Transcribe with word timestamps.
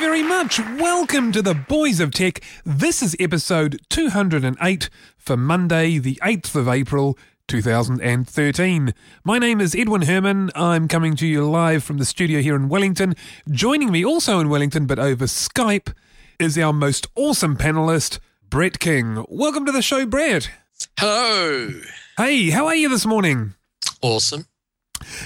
You. 0.00 0.08
Thank 0.08 0.18
you 0.18 0.22
very 0.22 0.22
much. 0.22 0.58
Welcome 0.80 1.32
to 1.32 1.42
the 1.42 1.54
Boys 1.54 2.00
of 2.00 2.12
Tech. 2.12 2.40
This 2.64 3.02
is 3.02 3.16
episode 3.18 3.80
208 3.90 4.90
for 5.16 5.36
Monday, 5.36 5.98
the 5.98 6.18
8th 6.22 6.54
of 6.54 6.68
April, 6.68 7.18
2013. 7.48 8.94
My 9.24 9.38
name 9.38 9.60
is 9.60 9.74
Edwin 9.74 10.02
Herman. 10.02 10.50
I'm 10.54 10.88
coming 10.88 11.16
to 11.16 11.26
you 11.26 11.48
live 11.48 11.82
from 11.82 11.98
the 11.98 12.04
studio 12.04 12.40
here 12.40 12.54
in 12.54 12.68
Wellington. 12.68 13.14
Joining 13.50 13.90
me 13.90 14.04
also 14.04 14.38
in 14.40 14.48
Wellington, 14.48 14.86
but 14.86 14.98
over 14.98 15.24
Skype, 15.24 15.92
is 16.38 16.56
our 16.56 16.72
most 16.72 17.06
awesome 17.16 17.56
panelist, 17.56 18.20
Brett 18.48 18.78
King. 18.78 19.24
Welcome 19.28 19.66
to 19.66 19.72
the 19.72 19.82
show, 19.82 20.06
Brett. 20.06 20.50
Hello. 20.98 21.72
Hey, 22.16 22.50
how 22.50 22.66
are 22.66 22.76
you 22.76 22.88
this 22.88 23.06
morning? 23.06 23.54
Awesome. 24.00 24.46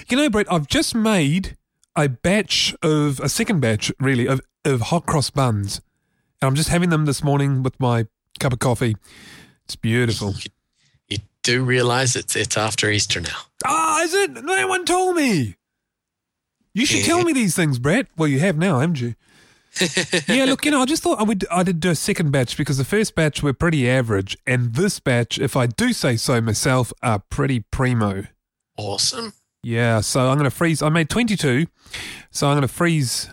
You 0.08 0.16
know, 0.16 0.30
Brett, 0.30 0.50
I've 0.50 0.66
just 0.66 0.94
made 0.94 1.56
a 1.94 2.08
batch 2.08 2.74
of 2.82 3.20
a 3.20 3.28
second 3.28 3.60
batch, 3.60 3.92
really, 4.00 4.26
of, 4.26 4.40
of 4.64 4.80
hot 4.80 5.06
cross 5.06 5.30
buns. 5.30 5.80
And 6.40 6.48
I'm 6.48 6.54
just 6.54 6.68
having 6.68 6.90
them 6.90 7.04
this 7.04 7.22
morning 7.22 7.62
with 7.62 7.78
my 7.78 8.06
cup 8.40 8.52
of 8.52 8.58
coffee. 8.58 8.96
It's 9.64 9.76
beautiful. 9.76 10.34
You 11.08 11.18
do 11.42 11.64
realize 11.64 12.16
it's 12.16 12.36
it's 12.36 12.56
after 12.56 12.90
Easter 12.90 13.20
now. 13.20 13.38
Ah, 13.64 14.02
is 14.02 14.14
it? 14.14 14.44
No 14.44 14.68
one 14.68 14.84
told 14.84 15.16
me. 15.16 15.56
You 16.74 16.86
should 16.86 17.04
tell 17.04 17.22
me 17.22 17.32
these 17.32 17.54
things, 17.54 17.78
Brett. 17.78 18.06
Well, 18.16 18.28
you 18.28 18.40
have 18.40 18.56
now, 18.56 18.80
haven't 18.80 19.00
you? 19.00 19.14
yeah, 20.28 20.44
look, 20.44 20.64
you 20.64 20.70
know, 20.70 20.82
I 20.82 20.84
just 20.84 21.02
thought 21.02 21.18
I 21.18 21.22
would 21.22 21.46
I 21.50 21.62
did 21.62 21.80
do 21.80 21.90
a 21.90 21.94
second 21.94 22.30
batch 22.30 22.56
because 22.56 22.76
the 22.78 22.84
first 22.84 23.14
batch 23.14 23.42
were 23.42 23.52
pretty 23.52 23.88
average, 23.88 24.36
and 24.46 24.74
this 24.74 25.00
batch, 25.00 25.38
if 25.38 25.56
I 25.56 25.66
do 25.66 25.92
say 25.92 26.16
so 26.16 26.40
myself, 26.40 26.92
are 27.02 27.20
pretty 27.30 27.60
primo. 27.60 28.24
Awesome. 28.76 29.32
Yeah, 29.62 30.00
so 30.00 30.28
I'm 30.28 30.36
going 30.36 30.50
to 30.50 30.54
freeze. 30.54 30.82
I 30.82 30.88
made 30.88 31.08
22, 31.08 31.66
so 32.30 32.48
I'm 32.48 32.54
going 32.54 32.62
to 32.62 32.68
freeze 32.68 33.30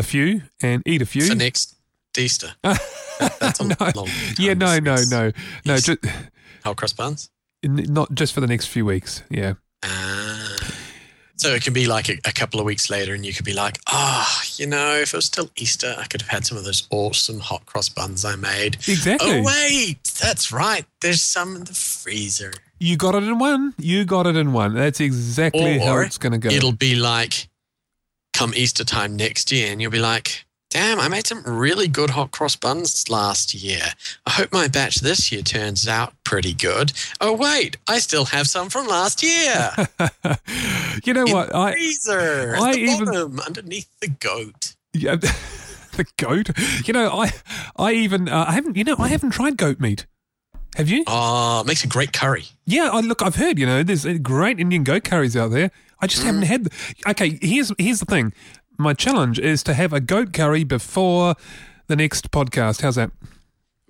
a 0.00 0.02
few 0.02 0.42
and 0.60 0.82
eat 0.84 1.00
a 1.02 1.06
few. 1.06 1.22
For 1.22 1.36
next 1.36 1.76
Easter. 2.18 2.52
That's 2.62 3.60
a 3.60 3.64
no, 3.64 3.76
long 3.94 4.06
time 4.06 4.34
yeah, 4.38 4.54
no, 4.54 4.78
no, 4.80 4.96
no, 5.08 5.30
no, 5.64 5.76
just, 5.76 5.98
Hot 6.64 6.76
cross 6.76 6.92
buns. 6.92 7.30
not 7.62 8.12
just 8.14 8.32
for 8.32 8.40
the 8.40 8.46
next 8.48 8.66
few 8.66 8.84
weeks. 8.84 9.22
Yeah, 9.30 9.54
Ah. 9.82 10.56
So 11.36 11.54
it 11.54 11.64
can 11.64 11.72
be 11.72 11.86
like 11.86 12.10
a, 12.10 12.18
a 12.26 12.32
couple 12.32 12.60
of 12.60 12.66
weeks 12.66 12.90
later, 12.90 13.14
and 13.14 13.24
you 13.24 13.32
could 13.32 13.46
be 13.46 13.54
like, 13.54 13.78
"Ah, 13.86 14.42
you 14.56 14.66
know, 14.66 14.96
if 14.96 15.14
it 15.14 15.16
was 15.16 15.24
still 15.24 15.48
Easter, 15.56 15.94
I 15.96 16.04
could 16.04 16.20
have 16.20 16.28
had 16.28 16.44
some 16.44 16.58
of 16.58 16.64
those 16.64 16.86
awesome 16.90 17.40
hot 17.40 17.64
cross 17.64 17.88
buns 17.88 18.26
I 18.26 18.36
made." 18.36 18.74
exactly. 18.86 19.38
Oh 19.38 19.42
wait, 19.42 20.04
that's 20.20 20.52
right. 20.52 20.84
There's 21.00 21.22
some 21.22 21.56
in 21.56 21.64
the 21.64 21.72
freezer. 21.72 22.52
You 22.78 22.98
got 22.98 23.14
it 23.14 23.22
in 23.22 23.38
one. 23.38 23.72
You 23.78 24.04
got 24.04 24.26
it 24.26 24.36
in 24.36 24.52
one. 24.52 24.74
That's 24.74 25.00
exactly 25.00 25.78
how 25.78 25.98
it's 25.98 26.18
going 26.18 26.32
to 26.32 26.38
go. 26.38 26.50
It'll 26.50 26.72
be 26.72 26.94
like 26.94 27.48
come 28.32 28.52
Easter 28.54 28.84
time 28.84 29.16
next 29.16 29.50
year, 29.52 29.70
and 29.72 29.80
you'll 29.82 29.90
be 29.90 29.98
like, 29.98 30.44
damn, 30.70 31.00
I 31.00 31.08
made 31.08 31.26
some 31.26 31.42
really 31.44 31.88
good 31.88 32.10
hot 32.10 32.30
cross 32.30 32.54
buns 32.56 33.08
last 33.10 33.54
year. 33.54 33.82
I 34.26 34.30
hope 34.30 34.52
my 34.52 34.68
batch 34.68 34.96
this 35.00 35.32
year 35.32 35.42
turns 35.42 35.88
out 35.88 36.14
pretty 36.24 36.52
good. 36.54 36.92
Oh, 37.20 37.32
wait, 37.32 37.76
I 37.88 37.98
still 37.98 38.26
have 38.26 38.46
some 38.46 38.68
from 38.70 38.86
last 38.86 39.22
year. 39.22 39.70
you 41.04 41.12
know 41.12 41.24
In 41.26 41.32
what? 41.32 41.54
I 41.54 41.72
freezer, 41.72 42.56
I 42.58 42.72
the 42.72 42.78
even- 42.78 43.04
bottom, 43.06 43.40
underneath 43.40 43.88
the 44.00 44.08
goat. 44.08 44.74
yeah, 44.92 45.16
the 45.96 46.06
goat. 46.16 46.50
You 46.86 46.92
know, 46.92 47.10
I 47.10 47.32
I 47.76 47.92
even 47.92 48.28
uh, 48.28 48.44
I 48.48 48.52
haven't. 48.52 48.76
You 48.76 48.84
know, 48.84 48.96
I 48.98 49.08
haven't 49.08 49.30
tried 49.30 49.56
goat 49.56 49.80
meat. 49.80 50.06
Have 50.76 50.88
you? 50.88 51.02
Oh, 51.08 51.62
it 51.62 51.66
makes 51.66 51.82
a 51.82 51.88
great 51.88 52.12
curry. 52.12 52.44
Yeah, 52.64 52.90
I 52.92 53.00
look. 53.00 53.22
I've 53.22 53.34
heard. 53.34 53.58
You 53.58 53.66
know, 53.66 53.82
there's 53.82 54.06
uh, 54.06 54.18
great 54.22 54.60
Indian 54.60 54.84
goat 54.84 55.02
curries 55.02 55.36
out 55.36 55.50
there. 55.50 55.72
I 56.00 56.06
just 56.06 56.22
haven't 56.22 56.42
mm-hmm. 56.42 56.50
had. 56.50 56.64
The, 56.64 57.10
okay, 57.10 57.38
here's 57.42 57.72
here's 57.78 58.00
the 58.00 58.06
thing. 58.06 58.32
My 58.78 58.94
challenge 58.94 59.38
is 59.38 59.62
to 59.64 59.74
have 59.74 59.92
a 59.92 60.00
goat 60.00 60.32
curry 60.32 60.64
before 60.64 61.34
the 61.88 61.96
next 61.96 62.30
podcast. 62.30 62.80
How's 62.82 62.94
that? 62.94 63.10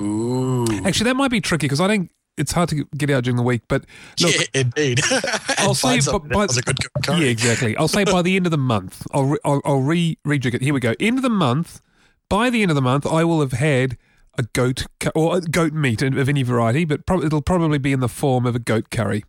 Ooh. 0.02 0.66
Actually, 0.84 1.04
that 1.04 1.16
might 1.16 1.30
be 1.30 1.40
tricky 1.40 1.66
because 1.66 1.80
I 1.80 1.86
don't. 1.86 2.10
It's 2.36 2.52
hard 2.52 2.70
to 2.70 2.84
get 2.96 3.10
out 3.10 3.24
during 3.24 3.36
the 3.36 3.42
week. 3.42 3.62
But 3.68 3.84
look, 4.20 4.34
yeah, 4.34 4.44
indeed. 4.60 5.00
I'll 5.58 5.74
say 5.74 5.88
find 5.88 5.98
bu- 5.98 6.02
something 6.02 6.28
that 6.30 6.34
by- 6.34 6.44
a 6.44 6.62
good 6.62 6.78
curry. 7.04 7.20
Yeah, 7.20 7.30
exactly. 7.30 7.76
I'll 7.76 7.88
say 7.88 8.04
by 8.04 8.22
the 8.22 8.36
end 8.36 8.46
of 8.46 8.50
the 8.50 8.58
month, 8.58 9.06
I'll 9.12 9.24
re- 9.24 9.38
I'll, 9.44 9.60
I'll 9.64 9.82
re 9.82 10.18
rejig 10.26 10.54
it. 10.54 10.62
Here 10.62 10.74
we 10.74 10.80
go. 10.80 10.94
End 10.98 11.18
of 11.18 11.22
the 11.22 11.30
month. 11.30 11.80
By 12.28 12.48
the 12.48 12.62
end 12.62 12.70
of 12.70 12.76
the 12.76 12.82
month, 12.82 13.06
I 13.06 13.24
will 13.24 13.40
have 13.40 13.52
had 13.52 13.98
a 14.38 14.44
goat 14.44 14.86
or 15.14 15.40
goat 15.40 15.72
meat 15.72 16.00
of 16.00 16.28
any 16.28 16.42
variety, 16.42 16.84
but 16.84 17.04
prob- 17.04 17.24
it'll 17.24 17.42
probably 17.42 17.78
be 17.78 17.92
in 17.92 18.00
the 18.00 18.08
form 18.08 18.46
of 18.46 18.54
a 18.54 18.60
goat 18.60 18.90
curry. 18.90 19.24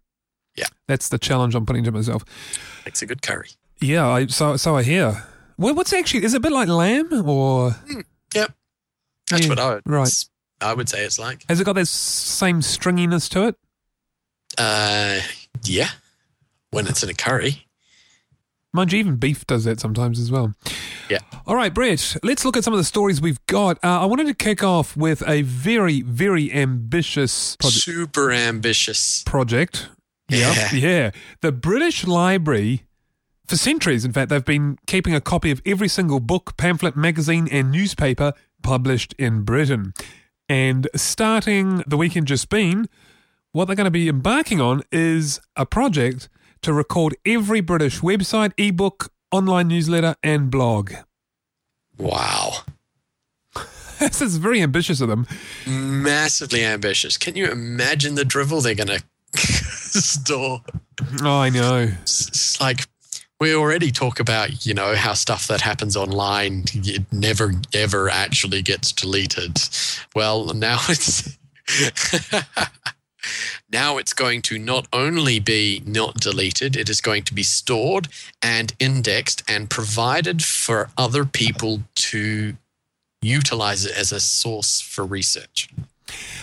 That's 0.91 1.07
the 1.07 1.17
challenge 1.17 1.55
I'm 1.55 1.65
putting 1.65 1.85
to 1.85 1.91
myself. 1.93 2.21
It's 2.85 3.01
a 3.01 3.05
good 3.05 3.21
curry. 3.21 3.47
Yeah, 3.79 4.05
I, 4.09 4.25
so 4.27 4.57
so 4.57 4.75
I 4.75 4.83
hear. 4.83 5.23
Well, 5.57 5.73
what's 5.73 5.93
actually 5.93 6.25
is 6.25 6.33
it 6.33 6.37
a 6.37 6.39
bit 6.41 6.51
like 6.51 6.67
lamb 6.67 7.29
or 7.29 7.77
Yep. 8.35 8.51
That's 9.29 9.43
Yeah, 9.43 9.47
what 9.49 9.59
I 9.59 9.73
would, 9.75 9.83
right. 9.85 10.25
I 10.59 10.73
would 10.73 10.89
say 10.89 11.05
it's 11.05 11.17
like. 11.17 11.45
has 11.47 11.61
it 11.61 11.63
got 11.63 11.75
that 11.75 11.87
same 11.87 12.59
stringiness 12.59 13.29
to 13.29 13.47
it? 13.47 13.55
Uh, 14.57 15.21
yeah. 15.63 15.91
When 16.71 16.87
it's 16.87 17.03
in 17.03 17.09
a 17.09 17.13
curry. 17.13 17.67
Mind 18.73 18.91
you, 18.91 18.99
even 18.99 19.15
beef 19.15 19.47
does 19.47 19.63
that 19.63 19.79
sometimes 19.79 20.19
as 20.19 20.29
well. 20.29 20.53
Yeah. 21.09 21.19
All 21.47 21.55
right, 21.55 21.73
Brett, 21.73 22.17
let's 22.21 22.43
look 22.43 22.57
at 22.57 22.65
some 22.65 22.73
of 22.73 22.77
the 22.79 22.83
stories 22.83 23.21
we've 23.21 23.39
got. 23.47 23.77
Uh, 23.81 24.01
I 24.01 24.05
wanted 24.05 24.27
to 24.27 24.33
kick 24.33 24.61
off 24.61 24.97
with 24.97 25.23
a 25.25 25.41
very, 25.43 26.01
very 26.01 26.51
ambitious 26.51 27.55
project. 27.55 27.83
Super 27.83 28.31
ambitious. 28.33 29.23
project. 29.23 29.87
Yeah. 30.31 30.73
Yeah. 30.73 31.11
The 31.41 31.51
British 31.51 32.05
Library, 32.05 32.83
for 33.45 33.57
centuries, 33.57 34.05
in 34.05 34.11
fact, 34.11 34.29
they've 34.29 34.43
been 34.43 34.77
keeping 34.87 35.13
a 35.13 35.21
copy 35.21 35.51
of 35.51 35.61
every 35.65 35.87
single 35.87 36.19
book, 36.19 36.55
pamphlet, 36.57 36.95
magazine, 36.95 37.47
and 37.51 37.71
newspaper 37.71 38.33
published 38.63 39.13
in 39.17 39.43
Britain. 39.43 39.93
And 40.47 40.87
starting 40.95 41.83
the 41.87 41.97
weekend 41.97 42.27
just 42.27 42.49
been, 42.49 42.87
what 43.51 43.65
they're 43.65 43.75
going 43.75 43.85
to 43.85 43.91
be 43.91 44.07
embarking 44.07 44.61
on 44.61 44.83
is 44.91 45.39
a 45.55 45.65
project 45.65 46.29
to 46.61 46.73
record 46.73 47.15
every 47.25 47.61
British 47.61 47.99
website, 47.99 48.53
ebook, 48.57 49.11
online 49.31 49.67
newsletter, 49.67 50.15
and 50.23 50.51
blog. 50.51 50.93
Wow. 51.97 52.59
this 53.99 54.21
is 54.21 54.37
very 54.37 54.61
ambitious 54.61 55.01
of 55.01 55.09
them. 55.09 55.27
Massively 55.67 56.63
ambitious. 56.63 57.17
Can 57.17 57.35
you 57.35 57.49
imagine 57.49 58.15
the 58.15 58.25
drivel 58.25 58.61
they're 58.61 58.75
going 58.75 58.87
to 58.87 59.03
store? 59.99 60.61
Oh, 61.21 61.39
I 61.39 61.49
know. 61.49 61.89
It's, 62.01 62.27
it's 62.27 62.61
like 62.61 62.87
we 63.39 63.55
already 63.55 63.91
talk 63.91 64.19
about, 64.19 64.65
you 64.65 64.73
know, 64.73 64.95
how 64.95 65.13
stuff 65.13 65.47
that 65.47 65.61
happens 65.61 65.97
online 65.97 66.65
it 66.73 67.11
never 67.11 67.53
ever 67.73 68.09
actually 68.09 68.61
gets 68.61 68.91
deleted. 68.91 69.59
Well, 70.15 70.53
now 70.53 70.79
it's 70.89 71.37
now 73.71 73.97
it's 73.97 74.13
going 74.13 74.41
to 74.43 74.59
not 74.59 74.87
only 74.93 75.39
be 75.39 75.81
not 75.85 76.15
deleted, 76.15 76.75
it 76.75 76.89
is 76.89 77.01
going 77.01 77.23
to 77.23 77.33
be 77.33 77.43
stored 77.43 78.07
and 78.41 78.73
indexed 78.79 79.43
and 79.47 79.69
provided 79.69 80.43
for 80.43 80.89
other 80.97 81.25
people 81.25 81.81
to 81.95 82.55
utilize 83.21 83.85
it 83.85 83.97
as 83.97 84.11
a 84.11 84.19
source 84.19 84.81
for 84.81 85.05
research. 85.05 85.69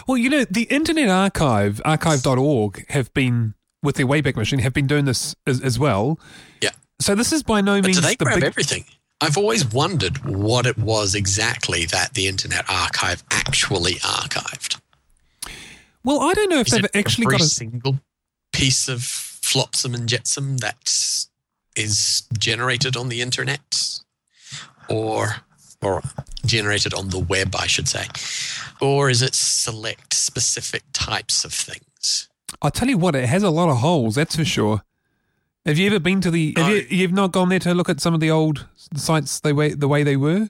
Well, 0.07 0.17
you 0.17 0.31
know, 0.31 0.45
the 0.51 0.65
Internet 0.65 1.09
Archive, 1.09 1.81
archive.org, 1.85 2.89
have 2.91 3.13
been, 3.15 3.55
with 3.83 3.97
their 3.97 4.07
Wayback 4.07 4.37
Machine, 4.37 4.59
have 4.61 4.73
been 4.73 4.87
doing 4.87 5.05
this 5.05 5.35
as, 5.47 5.61
as 5.61 5.79
well. 5.79 6.19
Yeah. 6.61 6.71
So 7.01 7.15
this 7.15 7.33
is 7.33 7.43
by 7.43 7.61
no 7.61 7.81
But 7.81 7.87
means 7.89 7.97
do 8.01 8.03
they 8.07 8.15
the 8.17 8.25
grab 8.25 8.37
big. 8.37 8.45
everything? 8.45 8.85
I've 9.21 9.37
always 9.37 9.67
wondered 9.67 10.25
what 10.25 10.65
it 10.67 10.79
was 10.79 11.15
exactly 11.15 11.85
that 11.87 12.15
the 12.15 12.29
Internet 12.29 12.65
Archive 12.71 13.23
actually 13.31 13.95
archived. 13.95 14.81
well, 16.05 16.21
I 16.21 16.35
don't 16.35 16.49
know 16.51 16.61
if 16.61 16.69
Is 16.69 16.73
they've 16.75 16.87
actually 16.95 17.27
got 17.27 17.41
a. 17.41 17.45
single 17.45 17.99
piece 18.53 18.89
of 18.89 19.01
flopsum 19.01 19.95
and 19.95 20.09
jetsam 20.09 20.59
that 20.59 21.27
is 21.77 22.23
generated 22.39 22.97
on 22.97 23.09
the 23.09 23.21
internet, 23.21 23.99
or 24.89 25.37
or 25.83 26.03
generated 26.45 26.95
on 26.95 27.09
the 27.11 27.19
web, 27.19 27.55
I 27.57 27.67
should 27.67 27.89
say, 27.89 28.07
or 28.81 29.11
is 29.11 29.23
it 29.23 29.35
select 29.35 30.15
specific 30.15 30.83
types 30.93 31.45
of 31.45 31.53
things? 31.53 32.29
I'll 32.63 32.71
tell 32.71 32.89
you 32.89 32.99
what, 32.99 33.15
it 33.15 33.29
has 33.29 33.43
a 33.43 33.51
lot 33.51 33.69
of 33.69 33.79
holes, 33.79 34.15
that's 34.17 34.37
for 34.37 34.45
sure. 34.45 34.83
Have 35.67 35.77
you 35.77 35.87
ever 35.89 35.99
been 36.01 36.21
to 36.23 36.31
the? 36.31 36.55
Have 36.57 36.67
No. 36.69 36.75
you, 36.75 36.87
you've 36.89 37.13
not 37.13 37.31
gone 37.33 37.51
there 37.51 37.59
to 37.59 37.75
look 37.75 37.91
at 37.91 38.01
some 38.01 38.15
of 38.15 38.21
the 38.21 38.31
old 38.31 38.67
sites 38.95 39.41
they 39.41 39.53
way 39.53 39.75
the 39.75 39.89
way 39.89 40.03
they 40.03 40.17
were 40.17 40.49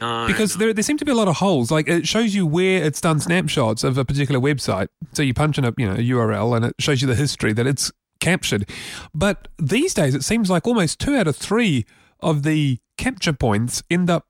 No, 0.00 0.26
because 0.26 0.56
no. 0.56 0.64
there 0.64 0.72
there 0.74 0.82
seem 0.82 0.96
to 0.96 1.04
be 1.04 1.12
a 1.12 1.14
lot 1.14 1.28
of 1.28 1.36
holes. 1.36 1.70
Like 1.70 1.86
it 1.86 2.08
shows 2.08 2.34
you 2.34 2.44
where 2.44 2.82
it's 2.82 3.00
done 3.00 3.20
snapshots 3.20 3.84
of 3.84 3.96
a 3.98 4.04
particular 4.04 4.40
website. 4.40 4.88
So 5.12 5.22
you 5.22 5.32
punch 5.32 5.58
in 5.58 5.64
a 5.64 5.72
you 5.78 5.86
know 5.86 5.92
a 5.94 5.98
URL 5.98 6.56
and 6.56 6.64
it 6.64 6.74
shows 6.80 7.00
you 7.00 7.06
the 7.06 7.14
history 7.14 7.52
that 7.52 7.68
it's 7.68 7.92
captured. 8.20 8.68
But 9.14 9.46
these 9.58 9.94
days 9.94 10.16
it 10.16 10.24
seems 10.24 10.50
like 10.50 10.66
almost 10.66 10.98
two 10.98 11.14
out 11.14 11.28
of 11.28 11.36
three 11.36 11.86
of 12.18 12.42
the 12.42 12.78
capture 12.96 13.34
points 13.34 13.84
end 13.88 14.10
up 14.10 14.26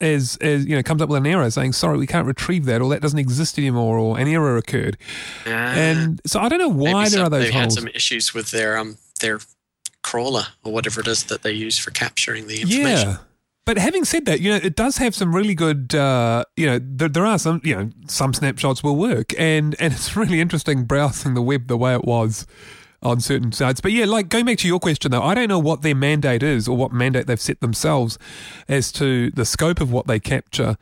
as 0.00 0.36
as 0.40 0.66
you 0.66 0.76
know 0.76 0.82
comes 0.82 1.02
up 1.02 1.08
with 1.08 1.18
an 1.18 1.26
error 1.26 1.50
saying 1.50 1.72
sorry 1.72 1.98
we 1.98 2.06
can't 2.06 2.26
retrieve 2.26 2.64
that 2.66 2.80
or 2.80 2.88
that 2.90 3.02
doesn't 3.02 3.18
exist 3.18 3.58
anymore 3.58 3.98
or 3.98 4.18
an 4.18 4.28
error 4.28 4.56
occurred. 4.56 4.96
Yeah. 5.46 5.74
And 5.74 6.20
so 6.26 6.40
I 6.40 6.48
don't 6.48 6.58
know 6.58 6.68
why 6.68 7.08
there 7.08 7.20
are 7.20 7.24
some- 7.24 7.30
those 7.32 7.44
they've 7.44 7.52
had 7.52 7.72
some 7.72 7.88
issues 7.88 8.32
with 8.34 8.50
their 8.50 8.76
um 8.76 8.98
their 9.20 9.40
crawler 10.02 10.44
or 10.64 10.72
whatever 10.72 11.00
it 11.00 11.06
is 11.06 11.24
that 11.24 11.42
they 11.42 11.52
use 11.52 11.78
for 11.78 11.90
capturing 11.90 12.46
the 12.46 12.60
information. 12.62 13.10
Yeah. 13.10 13.16
But 13.66 13.76
having 13.76 14.04
said 14.06 14.24
that, 14.24 14.40
you 14.40 14.50
know, 14.50 14.56
it 14.56 14.74
does 14.74 14.96
have 14.96 15.14
some 15.14 15.34
really 15.36 15.54
good, 15.54 15.94
uh, 15.94 16.44
you 16.56 16.66
know, 16.66 16.80
there, 16.82 17.10
there 17.10 17.26
are 17.26 17.38
some, 17.38 17.60
you 17.62 17.76
know, 17.76 17.90
some 18.08 18.32
snapshots 18.32 18.82
will 18.82 18.96
work. 18.96 19.32
And, 19.38 19.76
and 19.78 19.92
it's 19.92 20.16
really 20.16 20.40
interesting 20.40 20.84
browsing 20.84 21.34
the 21.34 21.42
web 21.42 21.68
the 21.68 21.76
way 21.76 21.92
it 21.94 22.04
was 22.04 22.46
on 23.02 23.20
certain 23.20 23.52
sites. 23.52 23.80
But 23.80 23.92
yeah, 23.92 24.04
like 24.04 24.28
going 24.28 24.44
back 24.44 24.58
to 24.58 24.68
your 24.68 24.80
question 24.80 25.10
though, 25.10 25.22
I 25.22 25.34
don't 25.34 25.48
know 25.48 25.58
what 25.58 25.82
their 25.82 25.94
mandate 25.94 26.42
is 26.42 26.68
or 26.68 26.76
what 26.76 26.92
mandate 26.92 27.26
they've 27.26 27.40
set 27.40 27.60
themselves 27.60 28.18
as 28.68 28.92
to 28.92 29.30
the 29.30 29.44
scope 29.44 29.80
of 29.80 29.90
what 29.90 30.06
they 30.06 30.20
capture. 30.20 30.76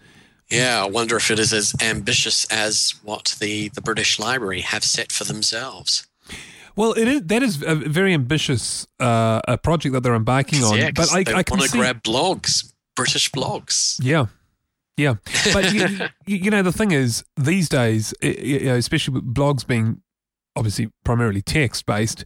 Yeah, 0.48 0.82
I 0.82 0.88
wonder 0.88 1.16
if 1.16 1.30
it 1.30 1.38
is 1.38 1.52
as 1.52 1.74
ambitious 1.80 2.46
as 2.46 2.94
what 3.02 3.36
the, 3.38 3.68
the 3.68 3.82
British 3.82 4.18
Library 4.18 4.62
have 4.62 4.82
set 4.82 5.12
for 5.12 5.24
themselves. 5.24 6.06
Well, 6.74 6.92
it 6.92 7.08
is 7.08 7.22
that 7.24 7.42
is 7.42 7.62
a 7.66 7.74
very 7.74 8.14
ambitious 8.14 8.86
uh, 9.00 9.40
a 9.48 9.58
project 9.58 9.94
that 9.94 10.02
they're 10.02 10.14
embarking 10.14 10.62
on. 10.62 10.78
yeah, 10.78 10.90
but 10.94 11.12
I, 11.12 11.24
they 11.24 11.34
I 11.34 11.42
can 11.42 11.58
want 11.58 11.62
to 11.62 11.68
see, 11.70 11.78
grab 11.78 12.02
blogs, 12.04 12.72
British 12.94 13.30
blogs. 13.32 13.98
Yeah. 14.02 14.26
Yeah. 14.96 15.14
But, 15.52 15.72
you, 15.72 16.08
you, 16.26 16.50
know, 16.50 16.62
the 16.62 16.72
thing 16.72 16.90
is, 16.90 17.24
these 17.36 17.68
days, 17.68 18.12
you 18.20 18.64
know, 18.64 18.74
especially 18.74 19.14
with 19.14 19.32
blogs 19.32 19.64
being 19.64 20.02
obviously 20.58 20.90
primarily 21.04 21.40
text 21.40 21.86
based 21.86 22.24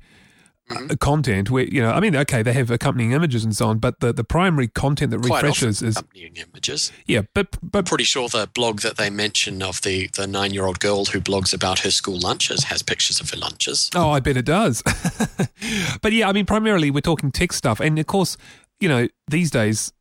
uh, 0.70 0.94
content, 1.00 1.50
where, 1.50 1.64
you 1.64 1.82
know, 1.82 1.90
I 1.90 2.00
mean, 2.00 2.16
okay, 2.16 2.42
they 2.42 2.52
have 2.52 2.70
accompanying 2.70 3.12
images 3.12 3.44
and 3.44 3.54
so 3.54 3.68
on, 3.68 3.78
but 3.78 4.00
the, 4.00 4.12
the 4.12 4.24
primary 4.24 4.68
content 4.68 5.10
that 5.10 5.20
Quite 5.20 5.42
refreshes 5.42 5.82
is, 5.82 5.96
accompanying 5.96 6.36
images. 6.36 6.92
yeah, 7.06 7.22
but, 7.34 7.58
but 7.62 7.84
Pretty 7.86 8.04
sure 8.04 8.28
the 8.28 8.48
blog 8.54 8.80
that 8.80 8.96
they 8.96 9.10
mention 9.10 9.62
of 9.62 9.82
the, 9.82 10.08
the 10.14 10.26
nine 10.26 10.54
year 10.54 10.64
old 10.64 10.80
girl 10.80 11.04
who 11.06 11.20
blogs 11.20 11.52
about 11.52 11.80
her 11.80 11.90
school 11.90 12.18
lunches 12.18 12.64
has 12.64 12.82
pictures 12.82 13.20
of 13.20 13.30
her 13.30 13.36
lunches. 13.36 13.90
Oh, 13.94 14.10
I 14.10 14.20
bet 14.20 14.36
it 14.36 14.46
does. 14.46 14.82
but 16.02 16.12
yeah, 16.12 16.28
I 16.28 16.32
mean, 16.32 16.46
primarily 16.46 16.90
we're 16.90 17.00
talking 17.00 17.30
tech 17.30 17.52
stuff, 17.52 17.80
and 17.80 17.98
of 17.98 18.06
course, 18.06 18.36
you 18.80 18.88
know, 18.88 19.08
these 19.28 19.50
days 19.50 19.92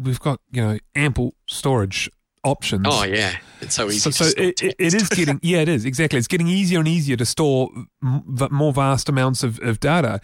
we've 0.00 0.20
got 0.20 0.40
you 0.50 0.62
know 0.62 0.78
ample 0.94 1.34
storage 1.46 2.10
options. 2.44 2.86
Oh, 2.88 3.04
yeah. 3.04 3.36
It's 3.60 3.74
so 3.74 3.86
easy 3.86 3.98
So, 3.98 4.10
to 4.10 4.16
so 4.16 4.24
store 4.26 4.44
it, 4.44 4.62
it, 4.62 4.74
it 4.78 4.94
is 4.94 5.08
getting 5.08 5.40
yeah, 5.42 5.58
it 5.58 5.68
is 5.68 5.84
exactly. 5.84 6.18
It's 6.18 6.28
getting 6.28 6.48
easier 6.48 6.78
and 6.78 6.88
easier 6.88 7.16
to 7.16 7.24
store 7.24 7.70
v- 8.02 8.48
more 8.50 8.72
vast 8.72 9.08
amounts 9.08 9.42
of, 9.42 9.58
of 9.60 9.80
data. 9.80 10.20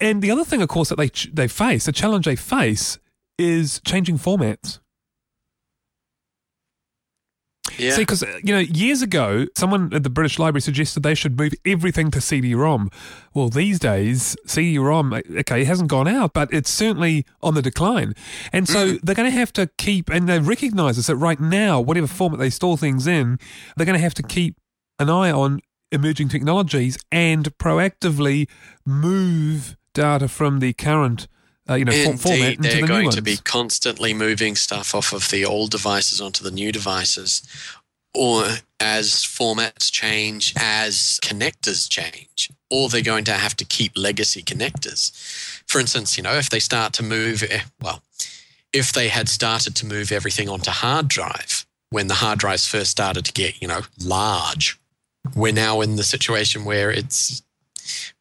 And 0.00 0.20
the 0.20 0.30
other 0.30 0.44
thing, 0.44 0.60
of 0.62 0.68
course, 0.68 0.88
that 0.90 0.96
they 0.96 1.08
ch- 1.08 1.30
they 1.32 1.48
face, 1.48 1.86
the 1.86 1.92
challenge 1.92 2.26
they 2.26 2.36
face, 2.36 2.98
is 3.38 3.80
changing 3.86 4.18
formats. 4.18 4.80
Yeah. 7.78 7.92
See, 7.92 8.02
because 8.02 8.22
you 8.42 8.52
know, 8.54 8.58
years 8.58 9.02
ago, 9.02 9.46
someone 9.56 9.92
at 9.92 10.02
the 10.02 10.10
British 10.10 10.38
Library 10.38 10.60
suggested 10.62 11.02
they 11.02 11.14
should 11.14 11.38
move 11.38 11.52
everything 11.64 12.10
to 12.12 12.20
CD-ROM. 12.20 12.90
Well, 13.34 13.48
these 13.48 13.78
days, 13.78 14.36
CD-ROM, 14.46 15.12
okay, 15.12 15.62
it 15.62 15.66
hasn't 15.66 15.88
gone 15.90 16.08
out, 16.08 16.32
but 16.32 16.52
it's 16.52 16.70
certainly 16.70 17.24
on 17.42 17.54
the 17.54 17.62
decline, 17.62 18.14
and 18.52 18.68
so 18.68 18.86
Mm. 18.94 19.00
they're 19.02 19.14
going 19.14 19.30
to 19.30 19.36
have 19.38 19.52
to 19.54 19.68
keep, 19.78 20.08
and 20.10 20.28
they 20.28 20.38
recognise 20.38 20.96
this 20.96 21.06
that 21.08 21.16
right 21.16 21.40
now, 21.40 21.80
whatever 21.80 22.06
format 22.06 22.38
they 22.40 22.50
store 22.50 22.76
things 22.78 23.06
in, 23.06 23.38
they're 23.76 23.86
going 23.86 23.98
to 23.98 24.02
have 24.02 24.14
to 24.14 24.22
keep 24.22 24.56
an 24.98 25.10
eye 25.10 25.30
on 25.30 25.60
emerging 25.92 26.28
technologies 26.28 26.98
and 27.12 27.56
proactively 27.58 28.48
move 28.84 29.76
data 29.94 30.28
from 30.28 30.60
the 30.60 30.72
current, 30.72 31.26
uh, 31.68 31.74
you 31.74 31.84
know, 31.84 31.92
Indeed, 31.92 32.20
format 32.20 32.58
they're 32.60 32.80
the 32.80 32.86
going 32.86 33.10
to 33.10 33.22
be 33.22 33.38
constantly 33.38 34.14
moving 34.14 34.54
stuff 34.56 34.94
off 34.94 35.12
of 35.12 35.30
the 35.30 35.44
old 35.44 35.70
devices 35.70 36.20
onto 36.20 36.44
the 36.44 36.50
new 36.50 36.70
devices, 36.70 37.42
or 38.14 38.44
as 38.78 39.10
formats 39.24 39.90
change, 39.90 40.54
as 40.56 41.18
connectors 41.22 41.88
change, 41.88 42.50
or 42.70 42.88
they're 42.88 43.02
going 43.02 43.24
to 43.24 43.32
have 43.32 43.56
to 43.56 43.64
keep 43.64 43.92
legacy 43.96 44.42
connectors. 44.42 45.12
For 45.66 45.80
instance, 45.80 46.16
you 46.16 46.22
know, 46.22 46.34
if 46.34 46.50
they 46.50 46.60
start 46.60 46.92
to 46.94 47.02
move, 47.02 47.42
eh, 47.42 47.62
well, 47.82 48.02
if 48.72 48.92
they 48.92 49.08
had 49.08 49.28
started 49.28 49.74
to 49.76 49.86
move 49.86 50.12
everything 50.12 50.48
onto 50.48 50.70
hard 50.70 51.08
drive 51.08 51.66
when 51.90 52.08
the 52.08 52.14
hard 52.14 52.38
drives 52.38 52.66
first 52.66 52.90
started 52.90 53.24
to 53.24 53.32
get, 53.32 53.60
you 53.60 53.68
know, 53.68 53.82
large, 54.02 54.78
we're 55.34 55.52
now 55.52 55.80
in 55.80 55.96
the 55.96 56.04
situation 56.04 56.64
where 56.64 56.90
it's 56.90 57.42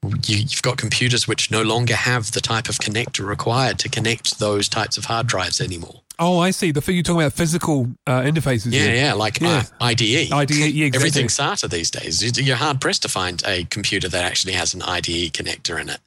you, 0.03 0.37
you've 0.37 0.61
got 0.61 0.77
computers 0.77 1.27
which 1.27 1.51
no 1.51 1.61
longer 1.61 1.95
have 1.95 2.31
the 2.31 2.41
type 2.41 2.69
of 2.69 2.77
connector 2.77 3.25
required 3.25 3.79
to 3.79 3.89
connect 3.89 4.39
those 4.39 4.69
types 4.69 4.97
of 4.97 5.05
hard 5.05 5.27
drives 5.27 5.59
anymore. 5.61 6.01
Oh, 6.17 6.39
I 6.39 6.51
see. 6.51 6.71
The 6.71 6.79
thing 6.79 6.95
you're 6.95 7.03
talking 7.03 7.21
about 7.21 7.33
physical 7.33 7.87
uh, 8.07 8.21
interfaces. 8.21 8.71
Yeah, 8.71 8.83
here. 8.83 8.95
yeah, 8.95 9.13
like 9.13 9.41
Yeah. 9.41 9.63
uh, 9.81 9.83
IDE. 9.85 10.31
IDE, 10.31 10.51
yeah, 10.51 10.85
exactly. 10.85 10.91
Everything's 10.95 11.35
SATA 11.37 11.69
these 11.69 11.91
days. 11.91 12.21
You- 12.37 12.43
You're 12.43 12.55
hard 12.55 12.79
pressed 12.79 13.01
to 13.01 13.09
find 13.09 13.43
a 13.45 13.65
computer 13.65 14.07
that 14.07 14.23
actually 14.23 14.53
has 14.53 14.73
an 14.73 14.81
IDE 14.81 15.33
connector 15.33 15.79
in 15.79 15.89
it. 15.89 15.99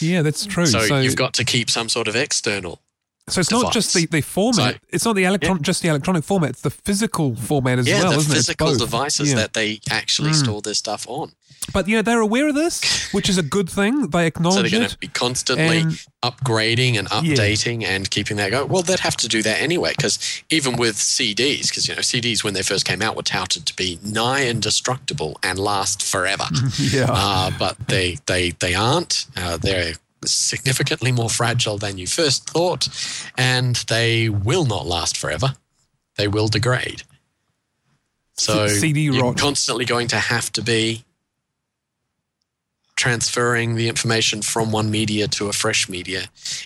Yeah, 0.00 0.22
that's 0.22 0.44
true. 0.46 0.66
So, 0.66 0.80
So, 0.80 0.98
you've 1.00 1.16
got 1.16 1.34
to 1.34 1.44
keep 1.44 1.70
some 1.70 1.88
sort 1.88 2.08
of 2.08 2.16
external. 2.16 2.80
So 3.28 3.40
it's 3.40 3.50
not 3.50 3.72
just 3.72 3.94
the, 3.94 4.06
the 4.06 4.20
format. 4.20 4.74
So- 4.74 4.80
it's 4.90 5.04
not 5.04 5.14
the 5.16 5.24
electron, 5.24 5.62
just 5.62 5.82
the 5.82 5.88
electronic 5.88 6.24
format. 6.24 6.50
It's 6.50 6.62
the 6.62 6.70
physical 6.70 7.34
format 7.36 7.78
as 7.78 7.88
yeah, 7.88 8.02
well, 8.02 8.12
the 8.12 8.18
isn't 8.18 8.32
it? 8.32 8.36
It's 8.38 8.46
physical 8.46 8.74
devices 8.76 9.30
Yeah. 9.30 9.36
that 9.36 9.54
they 9.54 9.80
actually 9.90 10.30
Mm. 10.30 10.44
store 10.44 10.60
this 10.62 10.78
stuff 10.78 11.06
on. 11.08 11.32
But 11.72 11.86
you 11.86 11.96
know 11.96 12.02
they're 12.02 12.20
aware 12.20 12.48
of 12.48 12.54
this, 12.54 13.12
which 13.12 13.28
is 13.28 13.36
a 13.36 13.42
good 13.42 13.68
thing. 13.68 14.08
They 14.08 14.26
acknowledge 14.26 14.56
so 14.56 14.62
they're 14.62 14.70
going 14.70 14.82
it. 14.84 14.90
to 14.90 14.98
be 14.98 15.08
constantly 15.08 15.78
And- 15.80 15.98
upgrading 16.24 16.98
and 16.98 17.08
updating 17.10 17.84
and 17.84 18.10
keeping 18.10 18.36
that 18.38 18.50
going. 18.50 18.68
Well, 18.68 18.82
they'd 18.82 19.00
have 19.00 19.16
to 19.18 19.28
do 19.28 19.42
that 19.42 19.60
anyway, 19.60 19.92
because 19.96 20.18
even 20.50 20.76
with 20.76 20.96
CDs, 20.96 21.68
because 21.68 21.86
you 21.86 21.94
know 21.94 22.00
CDs 22.00 22.42
when 22.42 22.54
they 22.54 22.62
first 22.62 22.84
came 22.86 23.02
out 23.02 23.16
were 23.16 23.22
touted 23.22 23.66
to 23.66 23.76
be 23.76 23.98
nigh 24.02 24.46
indestructible 24.46 25.38
and 25.42 25.58
last 25.58 26.02
forever. 26.02 26.44
yeah. 26.78 27.06
uh, 27.10 27.50
but 27.58 27.76
they 27.88 28.18
they 28.26 28.50
they 28.60 28.74
aren't. 28.74 29.26
Uh, 29.36 29.56
they're 29.58 29.94
significantly 30.24 31.12
more 31.12 31.30
fragile 31.30 31.78
than 31.78 31.98
you 31.98 32.06
first 32.06 32.48
thought, 32.50 32.88
and 33.36 33.76
they 33.88 34.28
will 34.28 34.64
not 34.66 34.86
last 34.86 35.16
forever. 35.16 35.54
They 36.16 36.28
will 36.28 36.48
degrade. 36.48 37.02
So 38.36 38.68
CD 38.68 39.02
you're 39.02 39.22
rot. 39.22 39.38
constantly 39.38 39.84
going 39.84 40.08
to 40.08 40.16
have 40.18 40.50
to 40.52 40.62
be 40.62 41.04
transferring 42.96 43.76
the 43.76 43.88
information 43.88 44.42
from 44.42 44.72
one 44.72 44.90
media 44.90 45.28
to 45.28 45.48
a 45.48 45.52
fresh 45.52 45.88
media 45.88 46.24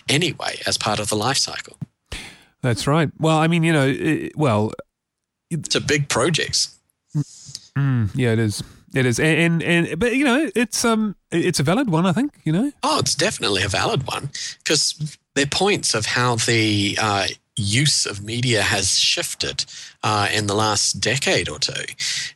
anyway 0.09 0.59
as 0.65 0.77
part 0.77 0.99
of 0.99 1.09
the 1.09 1.15
life 1.15 1.37
cycle. 1.37 1.77
That's 2.61 2.87
right. 2.87 3.09
Well, 3.19 3.37
I 3.37 3.47
mean, 3.47 3.63
you 3.63 3.73
know, 3.73 3.87
it, 3.87 4.35
well, 4.35 4.71
It's 5.51 5.75
a 5.75 5.81
big 5.81 6.09
projects. 6.09 6.79
mm, 7.77 8.09
yeah, 8.15 8.31
it 8.31 8.39
is. 8.39 8.63
It 8.93 9.05
is, 9.05 9.19
and, 9.19 9.63
and 9.63 9.63
and 9.63 9.99
but 9.99 10.15
you 10.15 10.23
know, 10.23 10.51
it's 10.55 10.85
um, 10.85 11.15
it's 11.31 11.59
a 11.59 11.63
valid 11.63 11.89
one, 11.89 12.05
I 12.05 12.13
think. 12.13 12.33
You 12.43 12.53
know, 12.53 12.71
Oh, 12.83 12.99
it's 12.99 13.15
definitely 13.15 13.63
a 13.63 13.67
valid 13.67 14.05
one 14.07 14.29
because 14.63 15.17
their 15.33 15.47
points 15.47 15.95
of 15.95 16.05
how 16.05 16.35
the 16.35 16.97
uh, 17.01 17.27
use 17.55 18.05
of 18.05 18.23
media 18.23 18.61
has 18.61 18.99
shifted 18.99 19.65
uh, 20.03 20.27
in 20.33 20.47
the 20.47 20.53
last 20.55 20.99
decade 20.99 21.49
or 21.49 21.59
two 21.59 21.85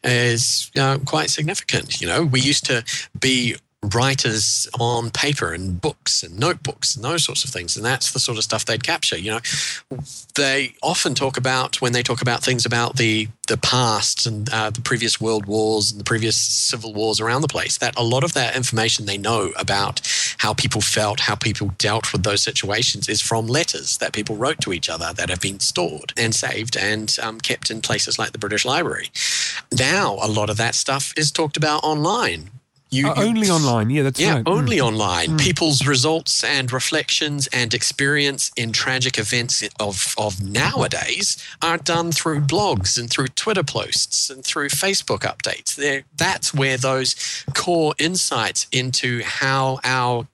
is 0.03 0.71
uh, 0.79 0.97
quite 1.05 1.29
significant. 1.29 2.01
You 2.01 2.07
know, 2.07 2.23
we 2.23 2.39
used 2.41 2.65
to 2.65 2.83
be 3.19 3.55
writers 3.83 4.67
on 4.79 5.11
paper 5.11 5.53
and 5.53 5.79
books 5.79 6.23
and 6.23 6.37
notebooks 6.39 6.95
and 6.95 7.05
those 7.05 7.23
sorts 7.23 7.43
of 7.43 7.51
things. 7.51 7.77
And 7.77 7.85
that's 7.85 8.11
the 8.11 8.19
sort 8.19 8.37
of 8.37 8.43
stuff 8.43 8.65
they'd 8.65 8.83
capture 8.83 9.17
you 9.17 9.31
know. 9.31 9.39
They 10.35 10.73
often 10.81 11.13
talk 11.13 11.37
about 11.37 11.81
when 11.81 11.93
they 11.93 12.03
talk 12.03 12.21
about 12.21 12.43
things 12.43 12.65
about 12.65 12.97
the 12.97 13.27
the 13.47 13.57
past 13.57 14.25
and 14.25 14.49
uh, 14.51 14.69
the 14.69 14.81
previous 14.81 15.21
world 15.21 15.45
wars 15.45 15.91
and 15.91 15.99
the 15.99 16.03
previous 16.03 16.35
civil 16.35 16.93
wars 16.93 17.21
around 17.21 17.41
the 17.41 17.47
place 17.47 17.77
that 17.77 17.97
a 17.97 18.03
lot 18.03 18.23
of 18.23 18.33
that 18.33 18.57
information 18.57 19.05
they 19.05 19.17
know 19.17 19.51
about 19.57 20.01
how 20.39 20.53
people 20.53 20.81
felt 20.81 21.21
how 21.21 21.35
people 21.35 21.71
dealt 21.77 22.11
with 22.11 22.23
those 22.23 22.43
situations 22.43 23.07
is 23.07 23.21
from 23.21 23.47
letters 23.47 23.99
that 23.99 24.11
people 24.11 24.35
wrote 24.35 24.59
to 24.59 24.73
each 24.73 24.89
other 24.89 25.13
that 25.13 25.29
have 25.29 25.39
been 25.39 25.59
stored 25.59 26.11
and 26.17 26.35
saved 26.35 26.75
and 26.75 27.17
um, 27.21 27.39
kept 27.39 27.69
in 27.69 27.81
places 27.81 28.19
like 28.19 28.31
the 28.31 28.37
british 28.37 28.65
library. 28.65 29.09
Now 29.71 30.17
a 30.21 30.27
lot 30.27 30.49
of 30.49 30.57
that 30.57 30.75
stuff 30.75 31.13
is 31.15 31.31
talked 31.31 31.55
about 31.55 31.83
online 31.83 32.49
you, 32.89 33.09
Uh, 33.09 33.15
you- 33.21 33.23
only 33.27 33.49
online. 33.49 33.89
Yeah, 33.89 34.03
that's 34.03 34.19
yeah, 34.19 34.35
right. 34.35 34.45
Mm. 34.45 34.51
only 34.57 34.79
online. 34.81 35.37
People's 35.37 35.85
results 35.85 36.43
and 36.43 36.71
reflections 36.71 37.47
and 37.47 37.73
experience 37.73 38.51
in 38.55 38.71
tragic 38.71 39.17
events 39.17 39.63
of, 39.79 40.15
of 40.17 40.41
nowadays 40.41 41.37
are 41.61 41.77
done 41.77 42.11
through 42.11 42.41
blogs 42.41 42.97
and 42.97 43.09
through 43.09 43.27
Twitter 43.29 43.63
posts 43.63 44.29
and 44.29 44.43
through 44.43 44.69
Facebook 44.69 45.19
updates. 45.21 45.75
They're, 45.75 46.03
that's 46.15 46.53
where 46.53 46.77
those 46.77 47.15
core 47.53 47.93
insights 47.99 48.67
into 48.71 49.21
how 49.23 49.79
our 49.83 50.27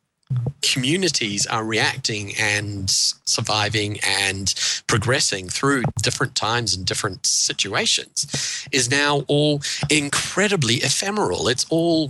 communities 0.63 1.45
are 1.45 1.63
reacting 1.63 2.33
and 2.39 2.89
surviving 2.89 3.99
and 4.01 4.53
progressing 4.87 5.47
through 5.49 5.83
different 6.01 6.33
times 6.35 6.75
and 6.75 6.85
different 6.85 7.25
situations 7.27 8.65
is 8.71 8.89
now 8.89 9.23
all 9.27 9.61
incredibly 9.89 10.75
ephemeral. 10.77 11.47
It's 11.47 11.65
all 11.69 12.09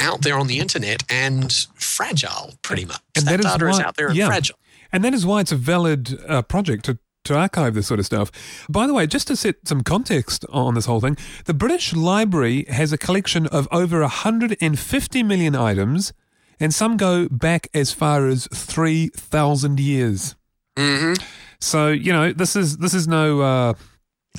out 0.00 0.22
there 0.22 0.38
on 0.38 0.46
the 0.46 0.58
internet 0.58 1.02
and 1.10 1.52
fragile, 1.74 2.54
pretty 2.62 2.84
much. 2.84 3.00
And 3.16 3.26
that, 3.26 3.32
that 3.32 3.40
is 3.40 3.46
data 3.52 3.68
is 3.68 3.78
why- 3.78 3.84
out 3.84 3.96
there 3.96 4.08
and 4.08 4.16
yeah. 4.16 4.26
fragile. 4.26 4.56
And 4.92 5.04
that 5.04 5.14
is 5.14 5.24
why 5.24 5.40
it's 5.40 5.52
a 5.52 5.56
valid 5.56 6.18
uh, 6.28 6.42
project 6.42 6.84
to, 6.86 6.98
to 7.24 7.36
archive 7.36 7.74
this 7.74 7.86
sort 7.86 8.00
of 8.00 8.06
stuff. 8.06 8.32
By 8.68 8.86
the 8.88 8.94
way, 8.94 9.06
just 9.06 9.28
to 9.28 9.36
set 9.36 9.56
some 9.68 9.82
context 9.82 10.44
on 10.48 10.74
this 10.74 10.86
whole 10.86 11.00
thing, 11.00 11.16
the 11.44 11.54
British 11.54 11.92
Library 11.92 12.64
has 12.68 12.92
a 12.92 12.98
collection 12.98 13.46
of 13.46 13.68
over 13.70 14.00
150 14.00 15.22
million 15.22 15.54
items, 15.54 16.12
and 16.58 16.74
some 16.74 16.96
go 16.96 17.28
back 17.28 17.68
as 17.72 17.92
far 17.92 18.26
as 18.26 18.48
3,000 18.52 19.78
years. 19.78 20.34
hmm 20.76 21.12
So, 21.60 21.88
you 21.88 22.12
know, 22.12 22.32
this 22.32 22.56
is 22.56 22.78
this 22.78 22.94
is 22.94 23.06
no. 23.06 23.40
Uh, 23.40 23.74